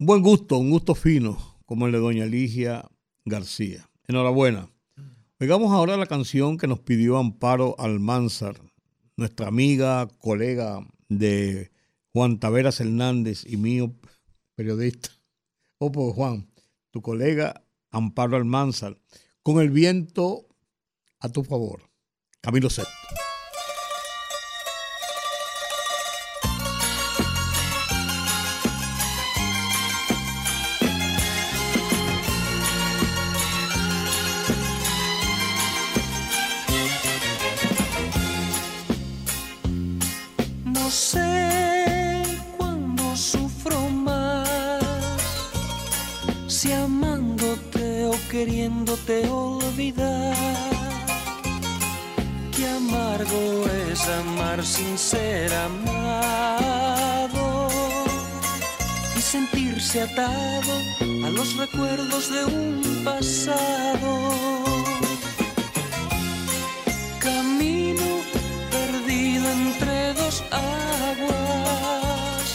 [0.00, 2.90] Un buen gusto, un gusto fino como el de Doña Ligia
[3.24, 3.88] García.
[4.08, 4.70] Enhorabuena.
[5.38, 8.58] Oigamos ahora la canción que nos pidió Amparo Almanzar,
[9.18, 10.80] nuestra amiga, colega
[11.10, 11.70] de
[12.14, 13.94] Juan Taveras Hernández y mío,
[14.54, 15.10] periodista.
[15.76, 16.50] O pues Juan,
[16.90, 18.96] tu colega Amparo Almanzar,
[19.42, 20.48] con el viento
[21.20, 21.82] a tu favor.
[22.40, 23.25] Camilo Sesto.
[48.66, 50.36] O queriéndote olvidar.
[52.54, 56.98] Qué amargo es amar sin ser amado
[59.16, 60.72] y sentirse atado
[61.24, 64.32] a los recuerdos de un pasado.
[67.20, 68.22] Camino
[68.70, 70.42] perdido entre dos
[71.10, 72.46] aguas,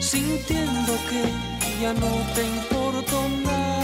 [0.00, 1.22] sintiendo que
[1.82, 3.77] ya no te importo nada.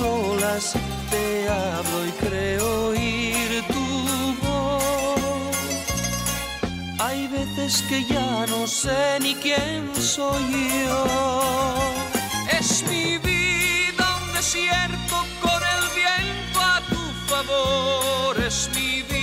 [0.00, 0.72] Solas
[1.10, 5.60] te hablo y creo oír tu voz.
[6.98, 11.04] Hay veces que ya no sé ni quién soy yo.
[12.58, 18.42] Es mi vida un desierto con el viento a tu favor.
[18.42, 19.19] Es mi vida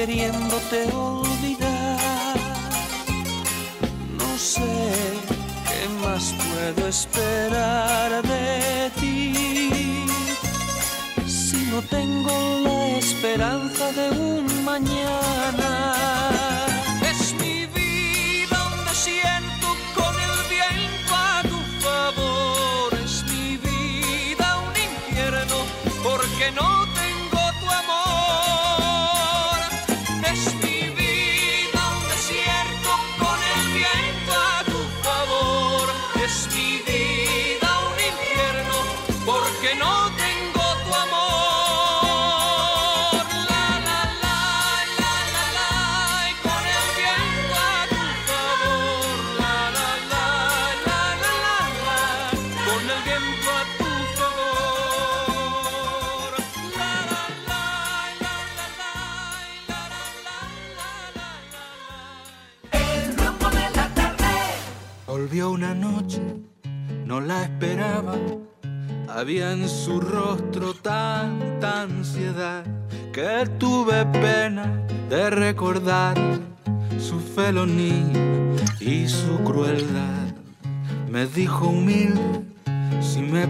[0.00, 1.19] queriéndote olvidar.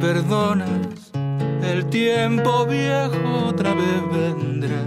[0.01, 1.13] Perdonas,
[1.63, 4.83] el tiempo viejo otra vez vendrá.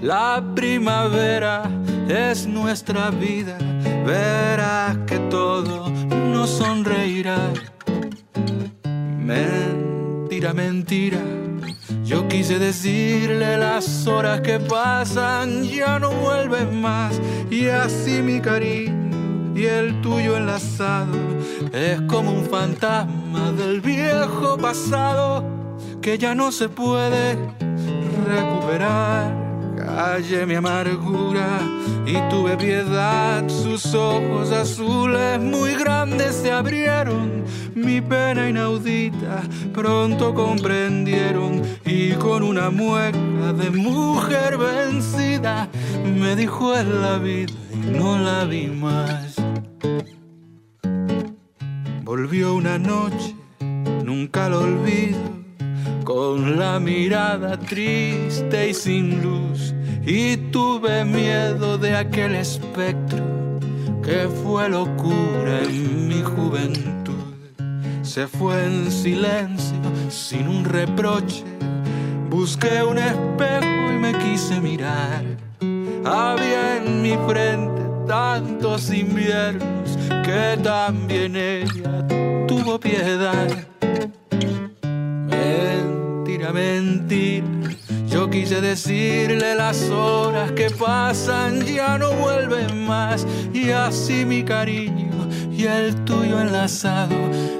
[0.00, 1.68] La primavera
[2.08, 3.58] es nuestra vida,
[4.06, 7.38] verás que todo nos sonreirá.
[9.18, 11.18] Mentira, mentira.
[12.04, 17.20] Yo quise decirle las horas que pasan ya no vuelven más
[17.50, 19.05] y así mi cariño
[19.56, 21.16] y el tuyo enlazado
[21.72, 25.44] es como un fantasma del viejo pasado
[26.02, 27.38] que ya no se puede
[28.26, 29.34] recuperar.
[29.76, 31.60] Callé mi amargura
[32.06, 33.48] y tuve piedad.
[33.48, 37.44] Sus ojos azules muy grandes se abrieron.
[37.74, 39.42] Mi pena inaudita
[39.72, 45.68] pronto comprendieron y con una mueca de mujer vencida
[46.04, 49.45] me dijo en la vida y no la vi más.
[52.18, 53.36] Volvió una noche,
[54.02, 55.20] nunca lo olvido,
[56.02, 59.74] con la mirada triste y sin luz.
[60.02, 63.22] Y tuve miedo de aquel espectro
[64.02, 67.34] que fue locura en mi juventud.
[68.00, 69.76] Se fue en silencio,
[70.08, 71.44] sin un reproche.
[72.30, 75.22] Busqué un espejo y me quise mirar.
[76.02, 77.75] Había en mi frente
[78.06, 82.06] tantos inviernos que también ella
[82.46, 83.48] tuvo piedad.
[85.28, 87.46] Mentira, mentira.
[88.06, 93.26] Yo quise decirle las horas que pasan ya no vuelven más.
[93.52, 97.14] Y así mi cariño y el tuyo enlazado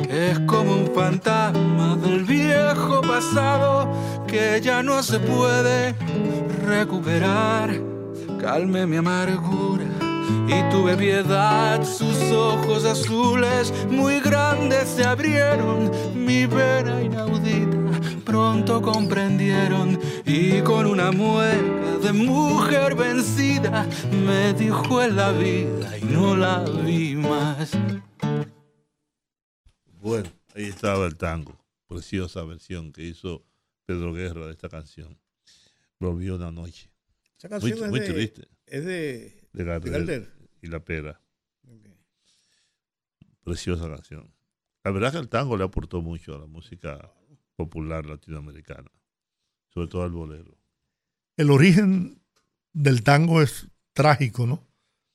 [0.09, 3.91] es como un fantasma del viejo pasado
[4.27, 5.95] que ya no se puede
[6.65, 7.81] recuperar.
[8.41, 9.96] Calme mi amargura
[10.49, 11.83] y tuve piedad.
[11.85, 17.77] Sus ojos azules muy grandes se abrieron, mi pena inaudita
[18.25, 23.87] pronto comprendieron y con una mueca de mujer vencida
[24.27, 27.71] me dijo en la vida y no la vi más.
[30.01, 31.57] Bueno, ahí estaba el tango,
[31.87, 33.45] preciosa versión que hizo
[33.87, 35.19] Pedro Guerra de esta canción.
[35.99, 36.91] Volvió una noche.
[37.39, 38.49] Esa canción muy, es muy de- triste.
[38.67, 40.29] es de- de Gardel, de Gardel.
[40.63, 41.21] y la pera.
[43.45, 44.33] Preciosa canción.
[44.85, 47.11] La verdad que el tango le aportó mucho a la música
[47.57, 48.91] popular latinoamericana,
[49.73, 50.57] sobre todo al bolero.
[51.37, 52.21] El origen
[52.73, 54.67] del tango es trágico, ¿no?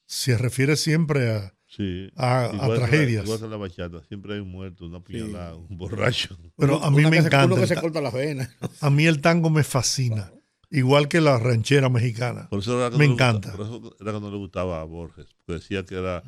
[0.05, 2.09] Se refiere siempre a, Sí.
[2.15, 3.23] a, la- tragedias.
[3.25, 6.37] igual que la bachata, siempre hay un muerto, una puñalada, un borracho.
[6.57, 7.45] Pero a mí me encanta.
[7.45, 8.53] Uno que se ta- corta las venas.
[8.81, 10.31] A mí el tango me fascina.
[10.71, 12.47] Igual que la ranchera mexicana.
[12.49, 13.51] Por eso era que me no encanta.
[13.55, 16.23] por eso era que no le gustaba a Borges, porque decía que era,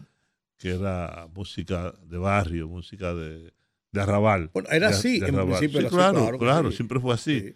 [0.57, 3.53] que era música de barrio, música de,
[3.91, 4.49] de arrabal.
[4.53, 5.57] Bueno, era de- así, de en arrabal.
[5.59, 6.75] principio Sí, era así, claro, claro claro, que sí.
[6.77, 7.55] siempre fue así.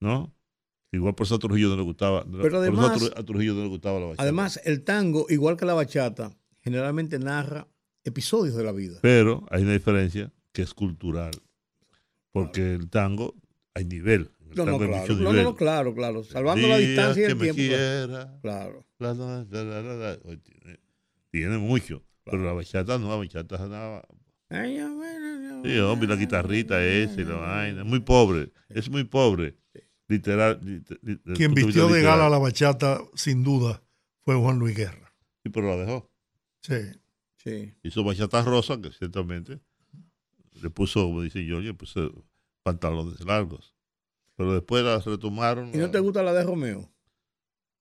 [0.00, 0.32] ¿No?
[0.92, 2.22] Igual por eso a Trujillo no le gustaba.
[2.24, 4.22] Pero por eso además- a Trujillo no le gustaba la bachata.
[4.22, 7.66] Además, el tango, igual que la bachata, generalmente narra
[8.04, 8.98] episodios de la vida.
[9.02, 11.32] Pero hay una diferencia que es cultural.
[12.32, 13.34] Porque el tango
[13.74, 14.30] hay nivel.
[14.64, 15.14] No, no, claro.
[15.16, 16.24] No, no, claro, claro.
[16.24, 17.56] Salvando la distancia y que el me tiempo.
[17.58, 18.38] quiera.
[18.42, 18.86] Claro.
[18.98, 20.18] La, la, la, la, la, la.
[20.24, 20.80] Oye, Tiene,
[21.30, 22.02] tiene mucho.
[22.24, 24.02] Pero la bachata no, la bachata es una-
[25.64, 27.84] Sí, hombre, la guitarrita esa y la vaina.
[27.84, 28.52] Muy pobre.
[28.68, 29.56] Es muy pobre.
[30.08, 30.60] Literal.
[30.60, 32.18] lit- lit- desde el Quien vistió de literal.
[32.18, 33.82] gala la bachata, sin duda,
[34.24, 35.12] fue Juan Luis Guerra.
[35.42, 36.10] Sí, pero la dejó.
[36.62, 36.74] Sí.
[37.36, 37.72] Sí.
[37.82, 39.60] Hizo bachata rosa, que ciertamente
[40.62, 42.24] le puso, como dice yo, le puso
[42.62, 43.74] pantalones largos.
[44.38, 45.74] Pero después la retomaron.
[45.74, 46.88] ¿Y no te gusta la de Romeo?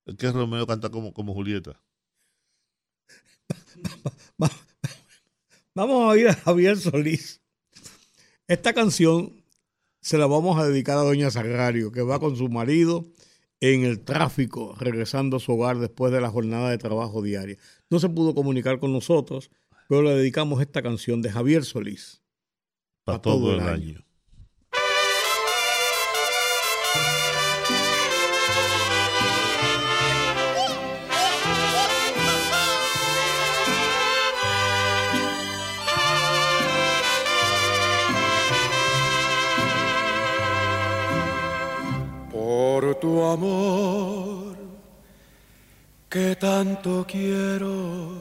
[0.08, 1.80] Es que Romeo canta como, como Julieta.
[5.76, 7.44] Vamos a oír a Javier Solís.
[8.48, 9.46] Esta canción
[10.02, 13.06] se la vamos a dedicar a Doña Sagrario, que va con su marido
[13.60, 17.58] en el tráfico, regresando a su hogar después de la jornada de trabajo diaria.
[17.92, 19.52] No se pudo comunicar con nosotros,
[19.88, 22.24] pero le dedicamos esta canción de Javier Solís.
[23.04, 24.07] Para Pa' todo, el año.
[42.78, 44.56] Por tu amor
[46.10, 48.14] que tanto quiero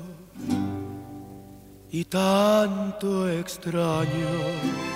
[1.91, 4.96] y tanto extraño.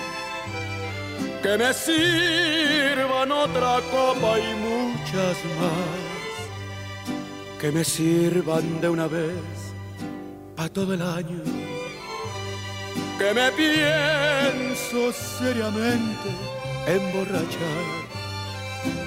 [1.42, 6.00] Que me sirvan otra copa y muchas más.
[7.60, 9.74] Que me sirvan de una vez
[10.56, 11.42] a todo el año.
[13.20, 16.30] que me pienso seriamente
[16.86, 17.84] emborrachar.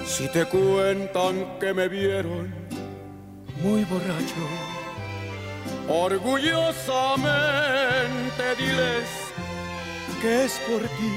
[0.05, 2.53] Si te cuentan que me vieron
[3.63, 4.45] muy borracho,
[5.89, 9.09] orgullosamente diles
[10.21, 11.11] que es por ti,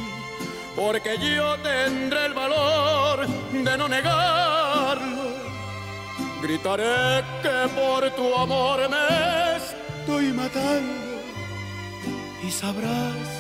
[0.77, 5.27] porque yo tendré el valor de no negarlo.
[6.43, 10.93] Gritaré que por tu amor me estoy matando
[12.47, 13.37] y sabrás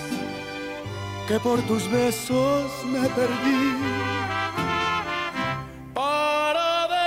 [1.28, 3.76] que por tus besos me perdí.
[5.92, 7.06] Para de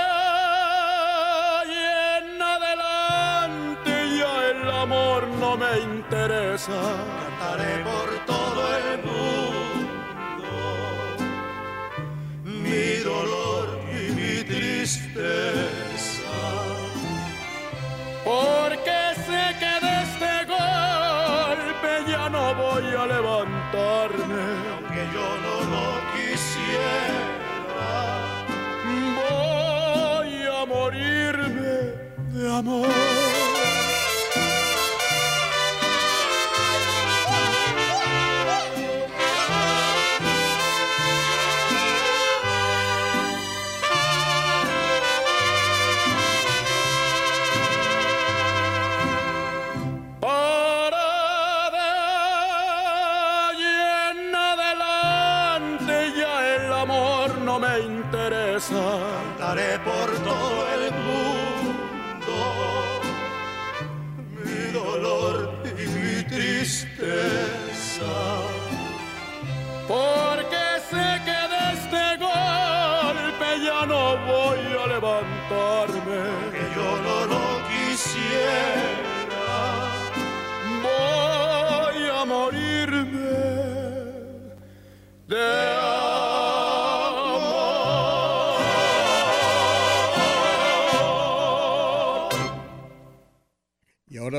[1.58, 1.84] ahí
[2.18, 6.80] en adelante ya el amor no me interesa.
[7.40, 8.49] Cantaré por todo
[12.70, 16.36] mi dolor y mi tristeza.
[18.24, 24.44] Porque sé que de este golpe ya no voy a levantarme,
[24.74, 27.30] aunque yo no lo quisiera.
[29.20, 31.74] Voy a morirme
[32.34, 32.99] de amor.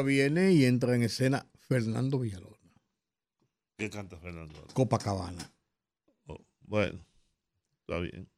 [0.01, 2.57] Ahora viene y entra en escena Fernando Villalona,
[3.77, 4.67] ¿Qué canta Fernando?
[4.73, 5.51] Copacabana.
[6.27, 7.03] Oh, bueno,
[7.81, 8.29] está bien.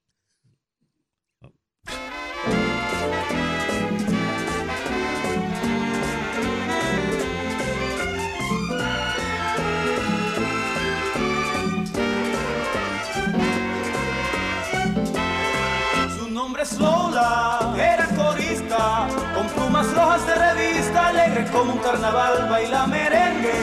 [21.53, 23.53] Como un carnaval, baila merengue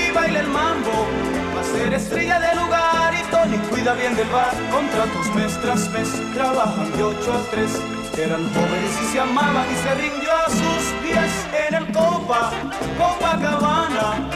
[0.00, 1.06] y baila el mambo.
[1.54, 4.54] Va a ser estrella del lugar y Tony cuida bien del bar.
[4.70, 7.70] Contratos mes tras mes, trabajan de 8 a 3.
[8.18, 11.32] Eran jóvenes y se amaban y se rindió a sus pies
[11.66, 12.52] en el Copa,
[12.96, 14.30] Copacabana.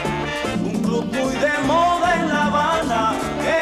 [0.61, 3.13] Un club muy de moda en La Habana,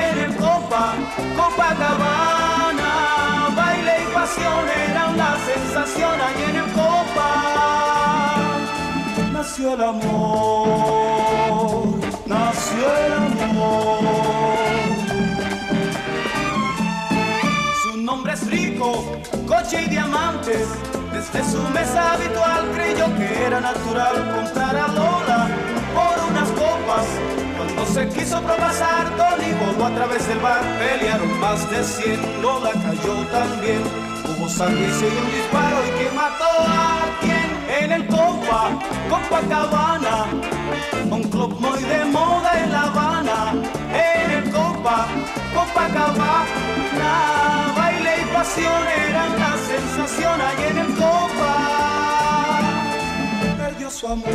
[0.01, 0.95] en el Copa,
[1.38, 2.91] Copacabana.
[3.55, 6.66] Baile y pasión eran la sensación ahí en el.
[9.58, 11.20] Nació el amor,
[12.28, 13.99] nació el amor.
[17.82, 19.03] Su nombre es rico,
[19.47, 20.68] coche y diamantes.
[21.12, 25.47] Desde su mesa habitual creyó que era natural comprar a Lola
[25.95, 27.08] por unas copas.
[27.58, 30.62] Cuando se quiso propasar, Tony voló a través del bar.
[30.78, 33.82] Pelearon más de 100, Lola cayó también.
[34.24, 38.05] Hubo servicio y un disparo y que mató a quien en el
[38.47, 38.71] Copa,
[39.09, 40.15] Copacabana.
[41.11, 43.53] Un club muy de moda en La Habana.
[43.91, 45.07] En el Copa,
[45.53, 47.11] Copacabana.
[47.75, 51.53] Baile y pasión eran la sensación ahí en el Copa.
[53.57, 54.25] Perdió su amor,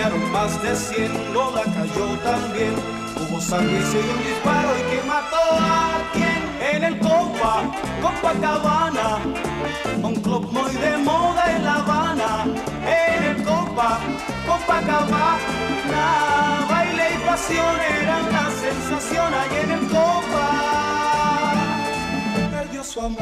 [0.00, 2.74] Pelearon más de 100, Lola cayó también.
[3.16, 6.40] Hubo servicio y un disparo y que mató a quien
[6.74, 7.64] en el Copa,
[8.00, 9.18] Copacabana.
[10.02, 12.46] Un club muy de moda en La Habana.
[12.86, 13.98] En el Copa,
[14.46, 15.36] Copacabana.
[16.70, 20.46] Baile y pasión eran la sensación ahí en el Copa.
[22.50, 23.18] Perdió su amor,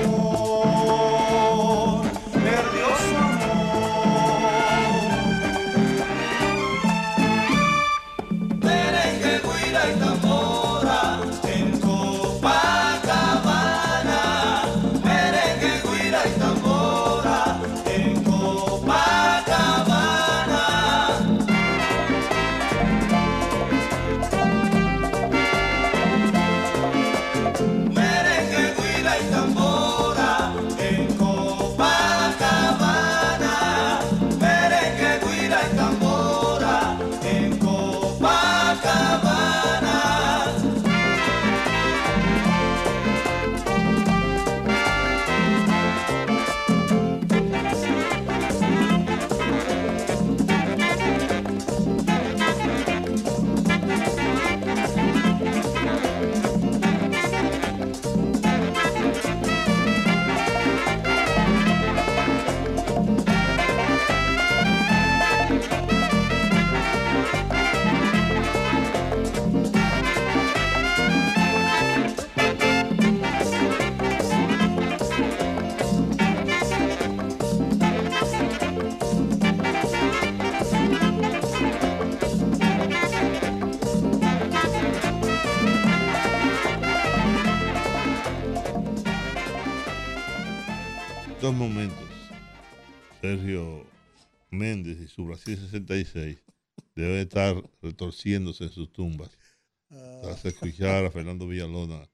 [2.32, 3.37] perdió su amor.
[95.24, 96.38] Brasil 66
[96.94, 99.30] deben estar retorciéndose en sus tumbas
[99.88, 102.08] tras escuchar a Fernando Villalona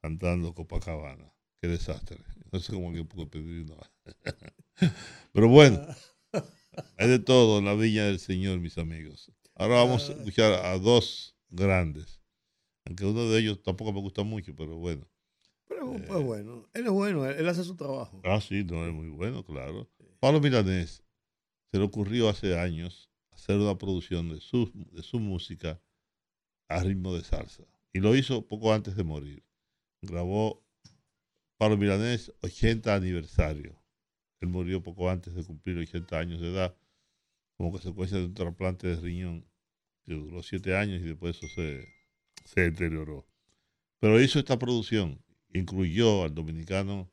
[0.00, 1.32] cantando Copacabana.
[1.60, 2.18] Qué desastre.
[2.52, 3.76] No sé cómo que puedo pedir no.
[5.32, 5.80] Pero bueno,
[6.98, 9.32] hay de todo en la viña del Señor, mis amigos.
[9.54, 12.20] Ahora vamos a escuchar a dos grandes.
[12.84, 15.08] Aunque uno de ellos tampoco me gusta mucho, pero bueno.
[15.66, 18.20] Pero pues bueno, él es bueno, él, él hace su trabajo.
[18.22, 19.90] Ah, sí, no, es muy bueno, claro.
[20.20, 21.02] Pablo Milanés
[21.70, 25.80] se le ocurrió hace años hacer una producción de su, de su música
[26.68, 27.64] a ritmo de salsa.
[27.92, 29.44] Y lo hizo poco antes de morir.
[30.02, 30.64] Grabó
[31.58, 33.82] Pablo Milanés 80 aniversario.
[34.40, 36.76] Él murió poco antes de cumplir 80 años de edad,
[37.56, 39.46] como consecuencia de un trasplante de riñón
[40.04, 41.88] que duró 7 años y después eso se,
[42.44, 43.26] se deterioró.
[43.98, 47.10] Pero hizo esta producción, incluyó al dominicano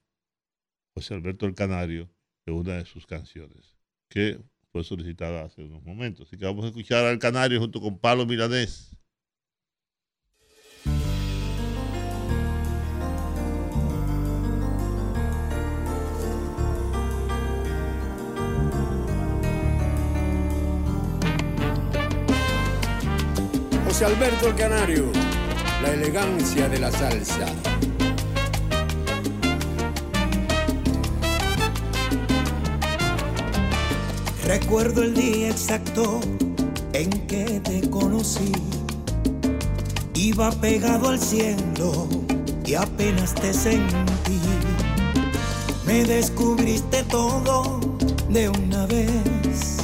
[0.93, 2.09] José Alberto el Canario
[2.45, 3.77] en una de sus canciones,
[4.13, 4.39] que
[4.71, 6.27] fue solicitada hace unos momentos.
[6.27, 8.95] Así que vamos a escuchar al Canario junto con Pablo Milanés.
[23.85, 25.11] José Alberto el Canario,
[25.81, 27.92] la elegancia de la salsa.
[34.45, 36.19] Recuerdo el día exacto
[36.91, 38.51] en que te conocí.
[40.13, 42.07] Iba pegado al cielo
[42.65, 44.39] y apenas te sentí.
[45.85, 47.79] Me descubriste todo
[48.29, 49.77] de una vez.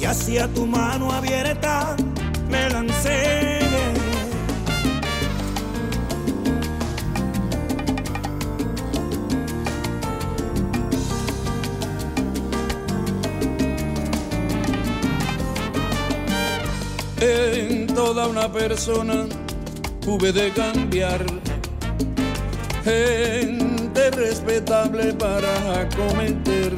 [0.00, 1.94] Y hacia tu mano abierta
[2.48, 3.57] me lancé.
[17.20, 19.26] En toda una persona
[20.06, 21.26] hube de cambiar.
[22.84, 26.72] Gente respetable para acometer.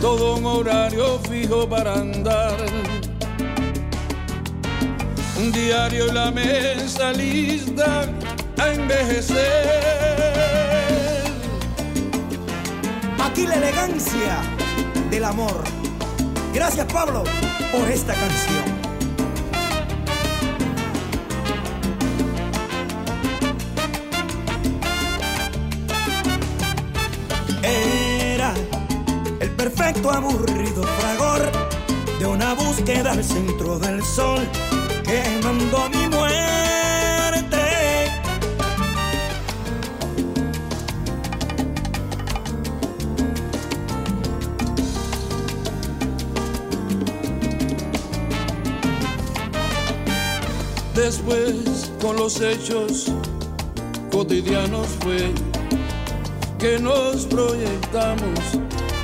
[0.00, 2.56] Todo un horario fijo para andar.
[5.38, 8.06] Un diario y la mesa lista
[8.58, 9.38] a envejecer.
[13.20, 14.42] Aquí la elegancia
[15.10, 15.62] del amor.
[16.52, 17.22] Gracias Pablo
[17.72, 18.64] por esta canción.
[27.62, 28.54] Era
[29.40, 31.50] el perfecto aburrido fragor
[32.18, 34.46] de una búsqueda al centro del sol
[35.04, 36.17] que mandó mi muerte.
[51.08, 53.06] Después con los hechos
[54.12, 55.32] cotidianos fue
[56.58, 58.38] que nos proyectamos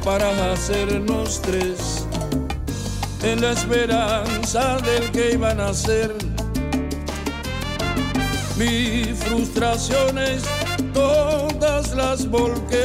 [0.05, 2.07] para hacernos tres
[3.23, 6.15] en la esperanza del que iban a ser.
[8.59, 10.43] Mis frustraciones
[10.93, 12.85] todas las volqué.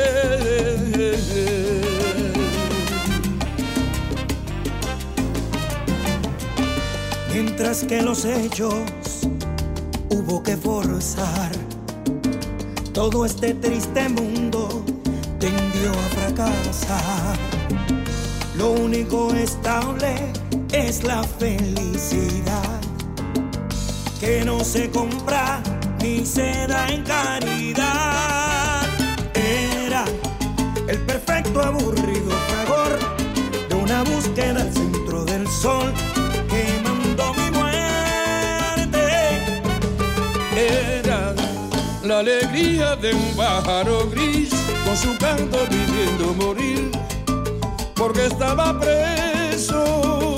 [7.34, 8.76] Mientras que los hechos
[10.10, 11.52] hubo que forzar.
[12.94, 14.84] Todo este triste mundo
[15.40, 17.38] tendió a fracasar.
[18.57, 20.15] Lo único estable
[20.72, 22.81] es la felicidad,
[24.19, 25.61] que no se compra
[26.02, 28.88] ni se da en caridad.
[29.34, 30.03] Era
[30.88, 32.99] el perfecto aburrido fragor
[33.69, 35.94] de una búsqueda al centro del sol
[42.20, 44.50] alegría de un pájaro gris
[44.86, 46.91] con su canto pidiendo morir
[47.96, 50.36] porque estaba preso.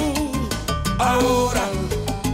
[1.00, 1.64] Ahora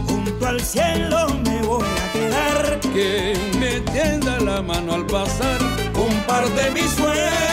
[0.06, 2.80] junto al cielo me voy a quedar.
[2.80, 5.58] Que me tienda la mano al pasar,
[5.94, 7.47] comparte mi suerte.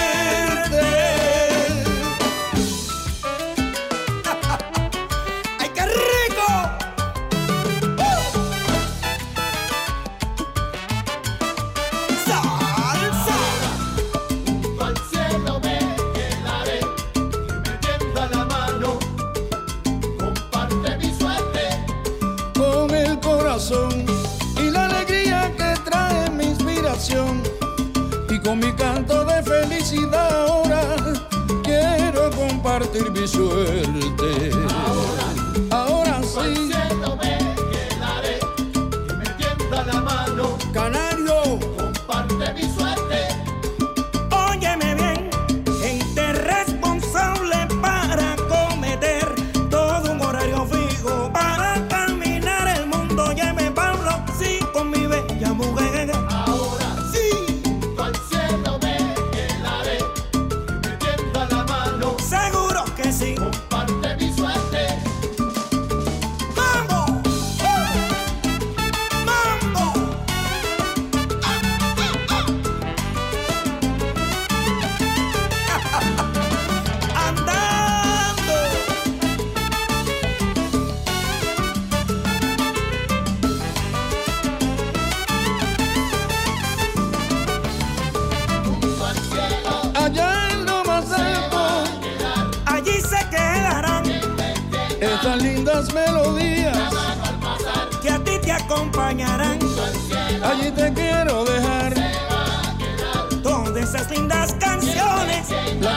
[29.95, 30.95] Felicidad ahora
[31.63, 34.04] quiero compartir mi suerte.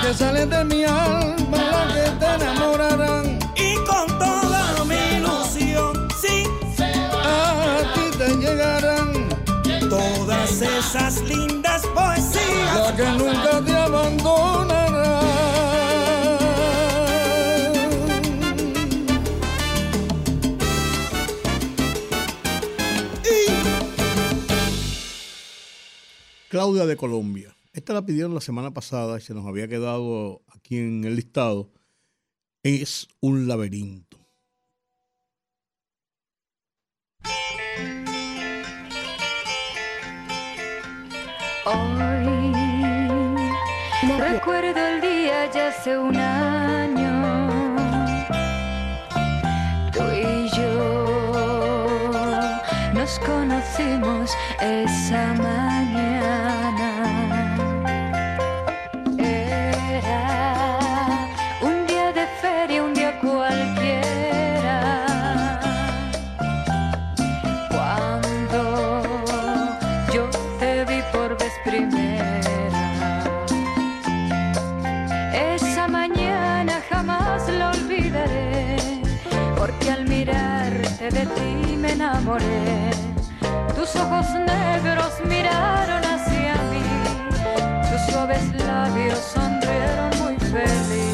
[0.08, 6.44] Que salen de mi alma, las que te enamorarán, y con toda mi ilusión, sí,
[6.78, 9.28] a ti te llegarán.
[9.90, 12.74] todas esas lindas poesías.
[12.74, 15.20] la que nunca te abandonará.
[26.48, 27.57] Claudia de Colombia.
[27.88, 31.70] Esta la pidieron la semana pasada y se nos había quedado aquí en el listado.
[32.62, 34.18] Es un laberinto.
[41.64, 42.52] Hoy
[44.18, 47.48] recuerdo el día ya hace un año.
[49.94, 52.12] Tú y yo
[52.92, 56.57] nos conocimos esa mañana.
[83.74, 86.82] Tus ojos negros miraron hacia mí,
[87.90, 91.07] tus suaves labios sonrieron muy felices.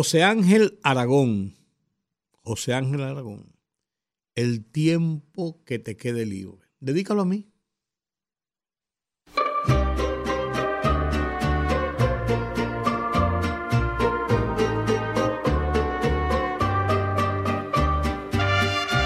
[0.00, 1.56] José Ángel Aragón.
[2.44, 3.56] José Ángel Aragón.
[4.36, 6.68] El tiempo que te quede libre.
[6.78, 7.50] Dedícalo a mí.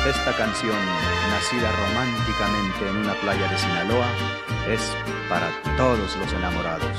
[0.07, 0.77] Esta canción,
[1.31, 4.13] nacida románticamente en una playa de Sinaloa,
[4.69, 4.83] es
[5.31, 6.99] para todos los enamorados.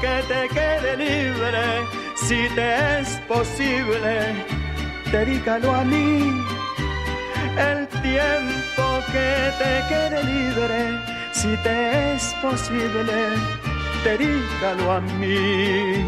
[0.00, 1.64] que te quede libre,
[2.14, 4.34] si te es posible,
[5.10, 6.44] dedícalo a mí.
[7.56, 11.00] El tiempo que te quede libre,
[11.32, 13.16] si te es posible,
[14.04, 16.06] dedícalo a mí.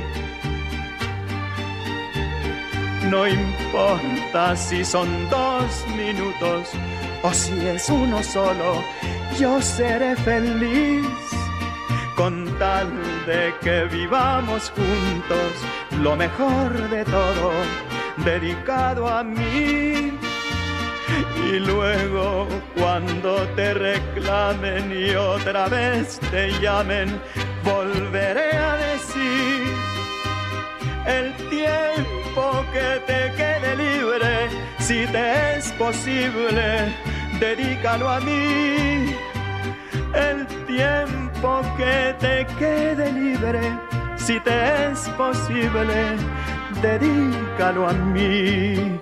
[3.11, 6.69] No importa si son dos minutos
[7.23, 8.83] o si es uno solo,
[9.39, 11.07] yo seré feliz
[12.17, 12.89] con tal
[13.27, 15.53] de que vivamos juntos
[16.03, 17.53] lo mejor de todo,
[18.19, 20.13] dedicado a mí.
[21.47, 22.47] Y luego
[22.77, 27.21] cuando te reclamen y otra vez te llamen,
[27.63, 29.65] volveré a decir
[31.07, 34.49] el tiempo que te quede libre,
[34.79, 36.95] si te es posible,
[37.39, 39.15] dedícalo a mí.
[40.15, 40.47] El
[41.45, 43.79] tiempo que te quede libre,
[44.17, 46.17] si te es posible,
[46.81, 48.99] dedícalo a mí.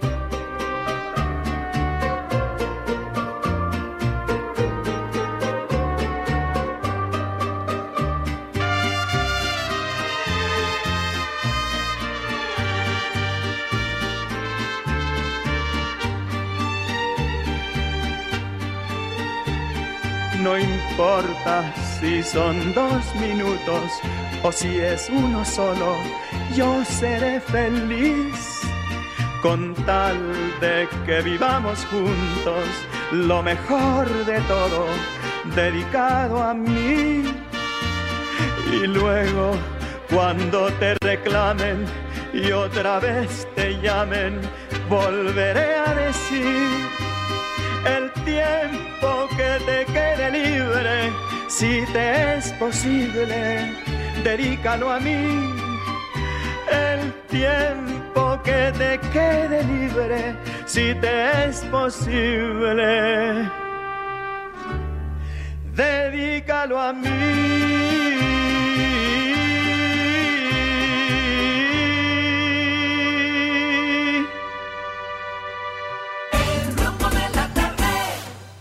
[20.41, 23.93] No importa si son dos minutos
[24.43, 25.97] o si es uno solo,
[26.53, 28.61] yo seré feliz
[29.41, 30.19] con tal
[30.61, 32.65] de que vivamos juntos
[33.13, 34.87] lo mejor de todo,
[35.55, 37.23] dedicado a mí.
[38.73, 39.53] Y luego,
[40.13, 41.85] cuando te reclamen
[42.33, 44.41] y otra vez te llamen,
[44.89, 46.69] volveré a decir
[47.87, 51.13] el tiempo que te quede libre,
[51.53, 53.73] si te es posible,
[54.25, 55.53] dedícalo a mí.
[56.71, 60.35] El tiempo que te quede libre,
[60.65, 63.51] si te es posible,
[65.75, 67.83] dedícalo a mí.